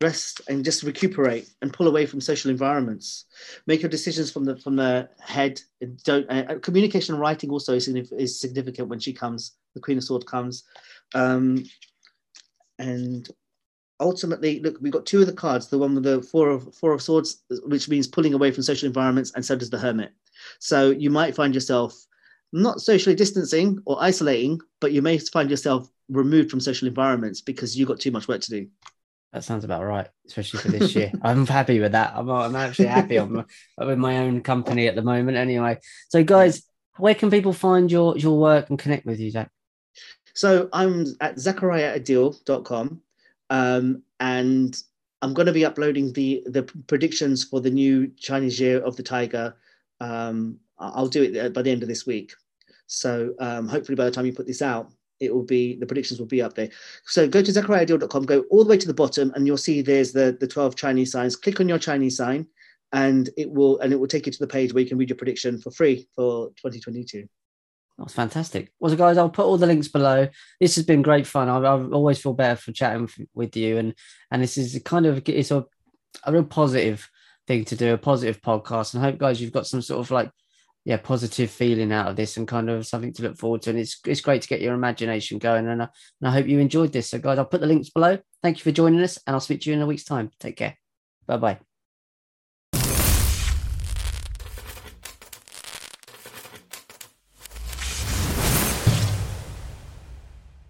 [0.00, 3.24] rest and just recuperate and pull away from social environments.
[3.66, 5.60] Make your decisions from the from the head.
[6.04, 9.98] Don't uh, uh communication and writing also is, is significant when she comes the queen
[9.98, 10.64] of sword comes.
[11.14, 11.64] Um,
[12.78, 13.28] and
[14.00, 16.92] ultimately look we've got two of the cards the one with the four of four
[16.92, 20.12] of swords which means pulling away from social environments and so does the hermit.
[20.60, 22.06] So you might find yourself
[22.52, 27.76] not socially distancing or isolating but you may find yourself removed from social environments because
[27.76, 28.68] you've got too much work to do
[29.32, 31.12] that sounds about right, especially for this year.
[31.22, 32.12] I'm happy with that.
[32.16, 33.18] I'm, I'm actually happy
[33.78, 35.36] with my own company at the moment.
[35.36, 36.62] Anyway, so guys,
[36.96, 39.50] where can people find your your work and connect with you, Zach?
[40.34, 43.02] So I'm at zakariyaadeel.com
[43.50, 44.82] um, and
[45.20, 49.02] I'm going to be uploading the the predictions for the new Chinese Year of the
[49.02, 49.56] Tiger.
[50.00, 52.32] Um, I'll do it by the end of this week.
[52.86, 56.20] So um, hopefully, by the time you put this out, it will be the predictions
[56.20, 56.70] will be up there.
[57.04, 60.12] So go to zakariyaadeel.com, go all the way to the bottom, and you'll see there's
[60.12, 61.36] the the 12 Chinese signs.
[61.36, 62.46] Click on your Chinese sign,
[62.92, 65.10] and it will and it will take you to the page where you can read
[65.10, 67.28] your prediction for free for 2022.
[67.98, 68.70] That's fantastic.
[68.78, 70.28] Well, so guys, I'll put all the links below.
[70.60, 71.48] This has been great fun.
[71.48, 73.94] I, I always feel better for chatting with you, and
[74.30, 75.66] and this is kind of it's a
[76.24, 77.08] a real positive
[77.46, 78.94] thing to do, a positive podcast.
[78.94, 80.30] And I hope, guys, you've got some sort of like
[80.88, 83.70] yeah positive feeling out of this and kind of something to look forward to.
[83.70, 85.68] And it's it's great to get your imagination going.
[85.68, 85.88] And I,
[86.20, 87.10] and I hope you enjoyed this.
[87.10, 88.18] So guys I'll put the links below.
[88.42, 90.30] Thank you for joining us and I'll speak to you in a week's time.
[90.40, 90.78] Take care.
[91.26, 91.67] Bye bye